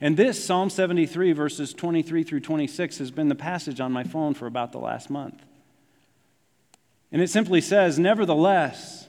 And 0.01 0.17
this, 0.17 0.43
Psalm 0.43 0.71
73, 0.71 1.33
verses 1.33 1.73
23 1.73 2.23
through 2.23 2.39
26, 2.39 2.97
has 2.97 3.11
been 3.11 3.29
the 3.29 3.35
passage 3.35 3.79
on 3.79 3.91
my 3.91 4.03
phone 4.03 4.33
for 4.33 4.47
about 4.47 4.71
the 4.71 4.79
last 4.79 5.11
month. 5.11 5.43
And 7.11 7.21
it 7.21 7.29
simply 7.29 7.61
says, 7.61 7.99
Nevertheless, 7.99 9.04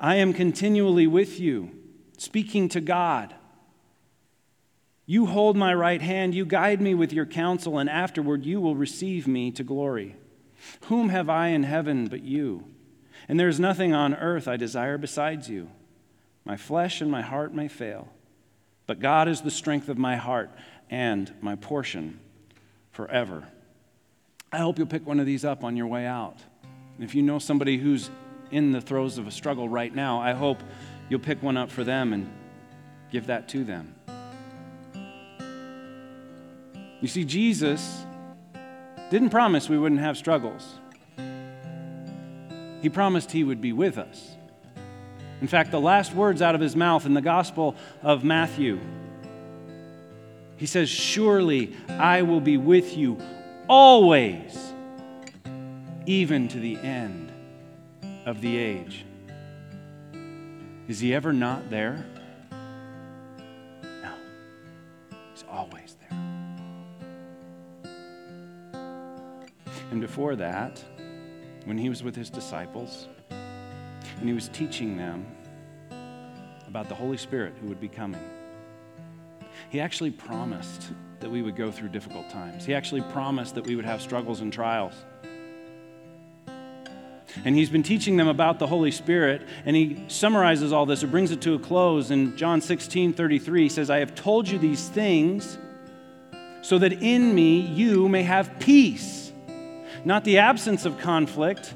I 0.00 0.16
am 0.16 0.32
continually 0.32 1.06
with 1.06 1.38
you, 1.38 1.70
speaking 2.16 2.70
to 2.70 2.80
God. 2.80 3.34
You 5.04 5.26
hold 5.26 5.58
my 5.58 5.74
right 5.74 6.00
hand, 6.00 6.34
you 6.34 6.46
guide 6.46 6.80
me 6.80 6.94
with 6.94 7.12
your 7.12 7.26
counsel, 7.26 7.78
and 7.78 7.90
afterward 7.90 8.46
you 8.46 8.62
will 8.62 8.74
receive 8.74 9.28
me 9.28 9.50
to 9.50 9.62
glory. 9.62 10.16
Whom 10.86 11.10
have 11.10 11.28
I 11.28 11.48
in 11.48 11.64
heaven 11.64 12.06
but 12.06 12.22
you? 12.22 12.64
And 13.28 13.38
there 13.38 13.48
is 13.48 13.60
nothing 13.60 13.92
on 13.92 14.14
earth 14.14 14.48
I 14.48 14.56
desire 14.56 14.96
besides 14.96 15.50
you. 15.50 15.68
My 16.46 16.56
flesh 16.56 17.02
and 17.02 17.10
my 17.10 17.20
heart 17.20 17.52
may 17.52 17.68
fail, 17.68 18.08
but 18.86 19.00
God 19.00 19.28
is 19.28 19.42
the 19.42 19.50
strength 19.50 19.90
of 19.90 19.98
my 19.98 20.16
heart 20.16 20.50
and 20.88 21.30
my 21.42 21.56
portion 21.56 22.20
forever. 22.90 23.44
I 24.50 24.58
hope 24.58 24.78
you'll 24.78 24.86
pick 24.86 25.06
one 25.06 25.20
of 25.20 25.26
these 25.26 25.44
up 25.44 25.62
on 25.62 25.76
your 25.76 25.88
way 25.88 26.06
out. 26.06 26.38
If 26.98 27.14
you 27.14 27.22
know 27.22 27.38
somebody 27.38 27.76
who's 27.76 28.10
in 28.50 28.72
the 28.72 28.80
throes 28.80 29.18
of 29.18 29.26
a 29.26 29.30
struggle 29.30 29.68
right 29.68 29.94
now, 29.94 30.20
I 30.20 30.32
hope 30.32 30.62
you'll 31.08 31.20
pick 31.20 31.42
one 31.42 31.56
up 31.56 31.70
for 31.70 31.84
them 31.84 32.12
and 32.12 32.30
give 33.10 33.26
that 33.26 33.48
to 33.50 33.64
them. 33.64 33.94
You 37.00 37.08
see, 37.08 37.24
Jesus 37.24 38.04
didn't 39.10 39.30
promise 39.30 39.68
we 39.68 39.78
wouldn't 39.78 40.00
have 40.00 40.16
struggles, 40.16 40.74
He 42.82 42.88
promised 42.88 43.32
He 43.32 43.44
would 43.44 43.60
be 43.60 43.72
with 43.72 43.98
us. 43.98 44.36
In 45.40 45.48
fact, 45.48 45.70
the 45.70 45.80
last 45.80 46.14
words 46.14 46.42
out 46.42 46.54
of 46.54 46.60
His 46.60 46.76
mouth 46.76 47.06
in 47.06 47.14
the 47.14 47.22
Gospel 47.22 47.74
of 48.02 48.24
Matthew, 48.24 48.78
He 50.56 50.66
says, 50.66 50.88
Surely 50.88 51.74
I 51.88 52.22
will 52.22 52.40
be 52.40 52.56
with 52.56 52.96
you 52.96 53.18
always, 53.68 54.72
even 56.06 56.48
to 56.48 56.60
the 56.60 56.76
end 56.76 57.19
of 58.26 58.40
the 58.40 58.56
age. 58.56 59.04
Is 60.88 61.00
he 61.00 61.14
ever 61.14 61.32
not 61.32 61.70
there? 61.70 62.04
No. 64.02 64.12
He's 65.32 65.44
always 65.50 65.96
there. 66.00 66.18
And 69.90 70.00
before 70.00 70.36
that, 70.36 70.84
when 71.64 71.78
he 71.78 71.88
was 71.88 72.02
with 72.02 72.14
his 72.16 72.30
disciples, 72.30 73.08
and 73.30 74.28
he 74.28 74.32
was 74.32 74.48
teaching 74.48 74.96
them 74.96 75.26
about 76.68 76.88
the 76.88 76.94
Holy 76.94 77.16
Spirit 77.16 77.54
who 77.60 77.68
would 77.68 77.80
be 77.80 77.88
coming, 77.88 78.20
he 79.70 79.80
actually 79.80 80.10
promised 80.10 80.92
that 81.20 81.30
we 81.30 81.42
would 81.42 81.56
go 81.56 81.70
through 81.70 81.88
difficult 81.88 82.28
times. 82.30 82.64
He 82.64 82.74
actually 82.74 83.02
promised 83.02 83.54
that 83.54 83.66
we 83.66 83.76
would 83.76 83.84
have 83.84 84.00
struggles 84.02 84.40
and 84.40 84.52
trials. 84.52 84.94
And 87.44 87.54
he's 87.54 87.70
been 87.70 87.82
teaching 87.82 88.16
them 88.16 88.28
about 88.28 88.58
the 88.58 88.66
Holy 88.66 88.90
Spirit, 88.90 89.42
and 89.64 89.76
he 89.76 90.04
summarizes 90.08 90.72
all 90.72 90.86
this 90.86 91.02
or 91.02 91.06
brings 91.06 91.30
it 91.30 91.40
to 91.42 91.54
a 91.54 91.58
close 91.58 92.10
in 92.10 92.36
John 92.36 92.60
16 92.60 93.12
33. 93.12 93.62
He 93.62 93.68
says, 93.68 93.90
I 93.90 93.98
have 93.98 94.14
told 94.14 94.48
you 94.48 94.58
these 94.58 94.88
things 94.88 95.58
so 96.62 96.78
that 96.78 96.92
in 96.92 97.34
me 97.34 97.60
you 97.60 98.08
may 98.08 98.22
have 98.22 98.58
peace. 98.58 99.32
Not 100.04 100.24
the 100.24 100.38
absence 100.38 100.84
of 100.84 100.98
conflict, 100.98 101.74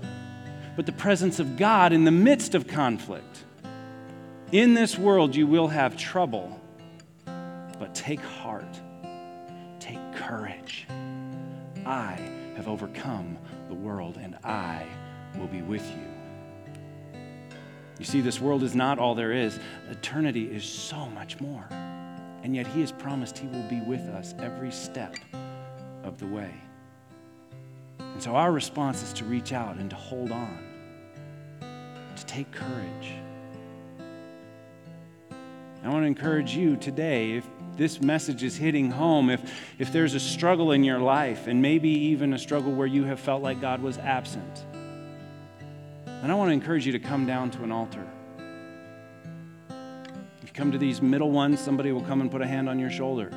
but 0.76 0.86
the 0.86 0.92
presence 0.92 1.38
of 1.38 1.56
God 1.56 1.92
in 1.92 2.04
the 2.04 2.10
midst 2.10 2.54
of 2.54 2.66
conflict. 2.66 3.44
In 4.52 4.74
this 4.74 4.98
world 4.98 5.34
you 5.34 5.46
will 5.46 5.68
have 5.68 5.96
trouble, 5.96 6.60
but 7.24 7.94
take 7.94 8.20
heart, 8.20 8.80
take 9.80 10.00
courage. 10.14 10.86
I 11.86 12.18
have 12.56 12.68
overcome 12.68 13.36
the 13.68 13.74
world, 13.74 14.16
and 14.16 14.36
I 14.44 14.86
will 15.36 15.46
be 15.46 15.62
with 15.62 15.88
you. 15.90 16.14
You 17.98 18.04
see, 18.04 18.20
this 18.20 18.40
world 18.40 18.62
is 18.62 18.74
not 18.74 18.98
all 18.98 19.14
there 19.14 19.32
is, 19.32 19.58
eternity 19.88 20.44
is 20.44 20.64
so 20.64 21.06
much 21.10 21.40
more. 21.40 21.66
And 22.42 22.54
yet, 22.54 22.66
He 22.66 22.80
has 22.80 22.92
promised 22.92 23.38
He 23.38 23.46
will 23.46 23.62
be 23.68 23.80
with 23.80 24.02
us 24.02 24.34
every 24.38 24.70
step 24.70 25.16
of 26.02 26.18
the 26.18 26.26
way. 26.26 26.52
And 27.98 28.22
so, 28.22 28.36
our 28.36 28.52
response 28.52 29.02
is 29.02 29.12
to 29.14 29.24
reach 29.24 29.52
out 29.52 29.76
and 29.76 29.88
to 29.90 29.96
hold 29.96 30.32
on, 30.32 30.58
to 32.16 32.26
take 32.26 32.50
courage. 32.50 33.14
I 35.82 35.88
want 35.88 36.02
to 36.02 36.06
encourage 36.06 36.56
you 36.56 36.76
today, 36.76 37.32
if 37.32 37.46
this 37.76 38.00
message 38.00 38.42
is 38.42 38.56
hitting 38.56 38.90
home, 38.90 39.30
if, 39.30 39.52
if 39.78 39.92
there's 39.92 40.14
a 40.14 40.20
struggle 40.20 40.72
in 40.72 40.82
your 40.82 40.98
life, 40.98 41.46
and 41.46 41.60
maybe 41.60 41.90
even 41.90 42.32
a 42.32 42.38
struggle 42.38 42.72
where 42.72 42.86
you 42.86 43.04
have 43.04 43.20
felt 43.20 43.42
like 43.42 43.60
God 43.60 43.82
was 43.82 43.98
absent, 43.98 44.64
and 46.24 46.32
I 46.32 46.36
want 46.36 46.48
to 46.48 46.52
encourage 46.54 46.86
you 46.86 46.92
to 46.92 46.98
come 46.98 47.26
down 47.26 47.50
to 47.50 47.64
an 47.64 47.70
altar. 47.70 48.02
If 49.68 50.44
you 50.44 50.54
come 50.54 50.72
to 50.72 50.78
these 50.78 51.02
middle 51.02 51.30
ones, 51.30 51.60
somebody 51.60 51.92
will 51.92 52.00
come 52.00 52.22
and 52.22 52.30
put 52.30 52.40
a 52.40 52.46
hand 52.46 52.66
on 52.66 52.78
your 52.78 52.90
shoulder. 52.90 53.30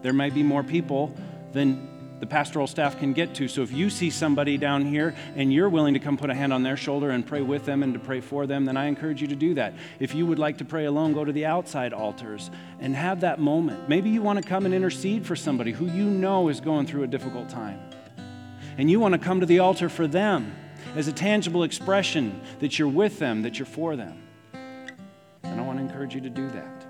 There 0.00 0.14
might 0.14 0.32
be 0.32 0.42
more 0.42 0.62
people 0.62 1.14
than 1.52 2.16
the 2.20 2.26
pastoral 2.26 2.66
staff 2.66 2.98
can 2.98 3.12
get 3.12 3.34
to. 3.34 3.48
So 3.48 3.60
if 3.60 3.70
you 3.70 3.90
see 3.90 4.08
somebody 4.08 4.56
down 4.56 4.86
here 4.86 5.14
and 5.36 5.52
you're 5.52 5.68
willing 5.68 5.92
to 5.92 6.00
come 6.00 6.16
put 6.16 6.30
a 6.30 6.34
hand 6.34 6.54
on 6.54 6.62
their 6.62 6.78
shoulder 6.78 7.10
and 7.10 7.26
pray 7.26 7.42
with 7.42 7.66
them 7.66 7.82
and 7.82 7.92
to 7.92 8.00
pray 8.00 8.22
for 8.22 8.46
them, 8.46 8.64
then 8.64 8.78
I 8.78 8.86
encourage 8.86 9.20
you 9.20 9.28
to 9.28 9.36
do 9.36 9.52
that. 9.54 9.74
If 10.00 10.14
you 10.14 10.24
would 10.24 10.38
like 10.38 10.56
to 10.58 10.64
pray 10.64 10.86
alone, 10.86 11.12
go 11.12 11.26
to 11.26 11.32
the 11.32 11.44
outside 11.44 11.92
altars 11.92 12.50
and 12.80 12.96
have 12.96 13.20
that 13.20 13.40
moment. 13.40 13.90
Maybe 13.90 14.08
you 14.08 14.22
want 14.22 14.42
to 14.42 14.48
come 14.48 14.64
and 14.64 14.74
intercede 14.74 15.26
for 15.26 15.36
somebody 15.36 15.72
who 15.72 15.84
you 15.84 16.06
know 16.06 16.48
is 16.48 16.62
going 16.62 16.86
through 16.86 17.02
a 17.02 17.08
difficult 17.08 17.50
time. 17.50 17.78
And 18.78 18.90
you 18.90 19.00
want 19.00 19.12
to 19.12 19.18
come 19.18 19.40
to 19.40 19.46
the 19.46 19.58
altar 19.58 19.90
for 19.90 20.06
them 20.06 20.56
as 20.94 21.08
a 21.08 21.12
tangible 21.12 21.62
expression 21.62 22.40
that 22.60 22.78
you're 22.78 22.88
with 22.88 23.18
them, 23.18 23.42
that 23.42 23.58
you're 23.58 23.66
for 23.66 23.96
them. 23.96 24.22
And 25.42 25.60
I 25.60 25.62
want 25.62 25.78
to 25.78 25.84
encourage 25.84 26.14
you 26.14 26.20
to 26.20 26.30
do 26.30 26.48
that. 26.48 26.86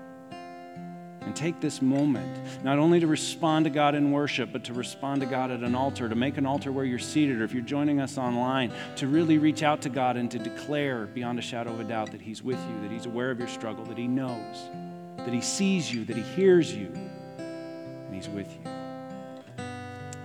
And 1.21 1.33
take 1.33 1.61
this 1.61 1.81
moment, 1.81 2.63
not 2.65 2.79
only 2.79 2.99
to 2.99 3.07
respond 3.07 3.63
to 3.63 3.69
God 3.69 3.95
in 3.95 4.11
worship, 4.11 4.51
but 4.51 4.65
to 4.65 4.73
respond 4.73 5.21
to 5.21 5.27
God 5.27 5.51
at 5.51 5.61
an 5.61 5.73
altar, 5.73 6.09
to 6.09 6.15
make 6.15 6.37
an 6.37 6.45
altar 6.45 6.69
where 6.69 6.83
you're 6.83 6.99
seated, 6.99 7.39
or 7.39 7.45
if 7.45 7.53
you're 7.53 7.61
joining 7.61 8.01
us 8.01 8.17
online, 8.17 8.73
to 8.97 9.07
really 9.07 9.37
reach 9.37 9.63
out 9.63 9.81
to 9.83 9.89
God 9.89 10.17
and 10.17 10.29
to 10.31 10.37
declare 10.37 11.05
beyond 11.05 11.39
a 11.39 11.41
shadow 11.41 11.71
of 11.71 11.79
a 11.79 11.85
doubt 11.85 12.11
that 12.11 12.21
He's 12.21 12.43
with 12.43 12.59
you, 12.67 12.81
that 12.81 12.91
He's 12.91 13.05
aware 13.05 13.31
of 13.31 13.39
your 13.39 13.47
struggle, 13.47 13.85
that 13.85 13.97
He 13.97 14.07
knows, 14.07 14.69
that 15.17 15.31
He 15.31 15.39
sees 15.39 15.93
you, 15.93 16.03
that 16.03 16.17
He 16.17 16.23
hears 16.23 16.75
you, 16.75 16.91
and 17.37 18.13
He's 18.13 18.27
with 18.27 18.51
you. 18.51 18.69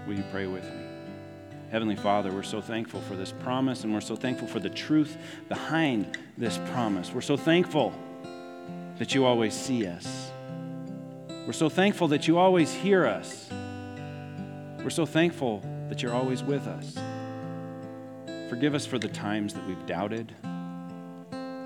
Will 0.08 0.16
you 0.16 0.24
pray 0.32 0.48
with 0.48 0.64
me? 0.64 0.77
Heavenly 1.70 1.96
Father, 1.96 2.32
we're 2.32 2.42
so 2.42 2.62
thankful 2.62 3.02
for 3.02 3.14
this 3.14 3.30
promise 3.30 3.84
and 3.84 3.92
we're 3.92 4.00
so 4.00 4.16
thankful 4.16 4.48
for 4.48 4.58
the 4.58 4.70
truth 4.70 5.18
behind 5.50 6.16
this 6.38 6.58
promise. 6.70 7.12
We're 7.12 7.20
so 7.20 7.36
thankful 7.36 7.92
that 8.96 9.14
you 9.14 9.26
always 9.26 9.52
see 9.52 9.86
us. 9.86 10.30
We're 11.28 11.52
so 11.52 11.68
thankful 11.68 12.08
that 12.08 12.26
you 12.26 12.38
always 12.38 12.72
hear 12.72 13.06
us. 13.06 13.50
We're 14.82 14.88
so 14.88 15.04
thankful 15.04 15.62
that 15.90 16.02
you're 16.02 16.14
always 16.14 16.42
with 16.42 16.66
us. 16.66 16.96
Forgive 18.48 18.74
us 18.74 18.86
for 18.86 18.98
the 18.98 19.08
times 19.08 19.52
that 19.52 19.66
we've 19.66 19.84
doubted. 19.84 20.34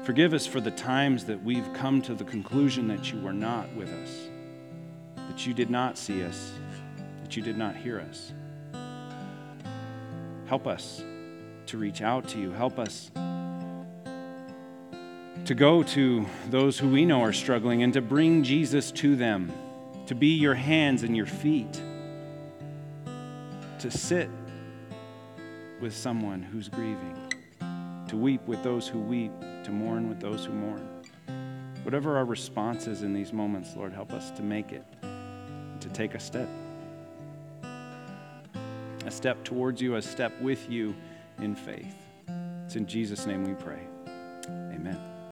Forgive 0.03 0.35
us 0.35 0.47
for 0.47 0.61
the 0.61 0.73
times 0.73 1.27
that 1.27 1.45
we've 1.45 1.73
come 1.75 2.03
to 2.03 2.15
the 2.15 2.25
conclusion 2.25 2.89
that 2.89 3.13
you 3.13 3.21
were 3.21 3.33
not 3.33 3.73
with 3.77 3.89
us, 3.89 4.29
that 5.29 5.47
you 5.47 5.55
did 5.55 5.71
not 5.71 5.97
see 5.97 6.25
us, 6.25 6.55
that 7.23 7.37
you 7.37 7.43
did 7.43 7.57
not 7.57 7.77
hear 7.77 8.01
us. 8.01 8.33
Help 10.53 10.67
us 10.67 11.03
to 11.65 11.79
reach 11.79 12.03
out 12.03 12.29
to 12.29 12.39
you. 12.39 12.51
Help 12.51 12.79
us 12.79 13.11
to 15.47 15.55
go 15.55 15.83
to 15.83 16.27
those 16.51 16.79
who 16.79 16.91
we 16.91 17.07
know 17.07 17.23
are 17.23 17.33
struggling 17.33 17.83
and 17.83 17.95
to 17.95 18.03
bring 18.03 18.43
Jesus 18.43 18.93
to 18.93 19.17
them, 19.17 19.51
to 20.05 20.15
be 20.15 20.27
your 20.27 20.53
hands 20.53 21.05
and 21.05 21.17
your 21.17 21.25
feet, 21.25 21.81
to 23.79 23.91
sit 23.91 24.29
with 25.81 25.97
someone 25.97 26.43
who's 26.43 26.69
grieving, 26.69 27.17
to 28.09 28.19
weep 28.19 28.47
with 28.47 28.63
those 28.63 28.87
who 28.87 29.01
weep, 29.01 29.33
to 29.65 29.71
mourn 29.71 30.07
with 30.07 30.21
those 30.21 30.45
who 30.45 30.53
mourn. 30.53 30.87
Whatever 31.83 32.19
our 32.19 32.27
response 32.27 32.87
is 32.87 33.05
in 33.05 33.15
these 33.15 33.33
moments, 33.33 33.75
Lord, 33.75 33.95
help 33.95 34.13
us 34.13 34.31
to 34.33 34.43
make 34.43 34.71
it, 34.71 34.85
to 35.81 35.89
take 35.95 36.15
a 36.15 36.21
step. 36.21 36.47
A 39.07 39.11
step 39.11 39.43
towards 39.45 39.81
you, 39.81 39.97
a 39.97 40.03
step 40.03 40.33
with 40.41 40.71
you 40.71 40.95
in 41.39 41.55
faith. 41.55 41.95
It's 42.65 42.77
in 42.77 42.87
Jesus' 42.87 43.27
name 43.27 43.45
we 43.45 43.55
pray. 43.55 43.81
Amen. 44.49 45.12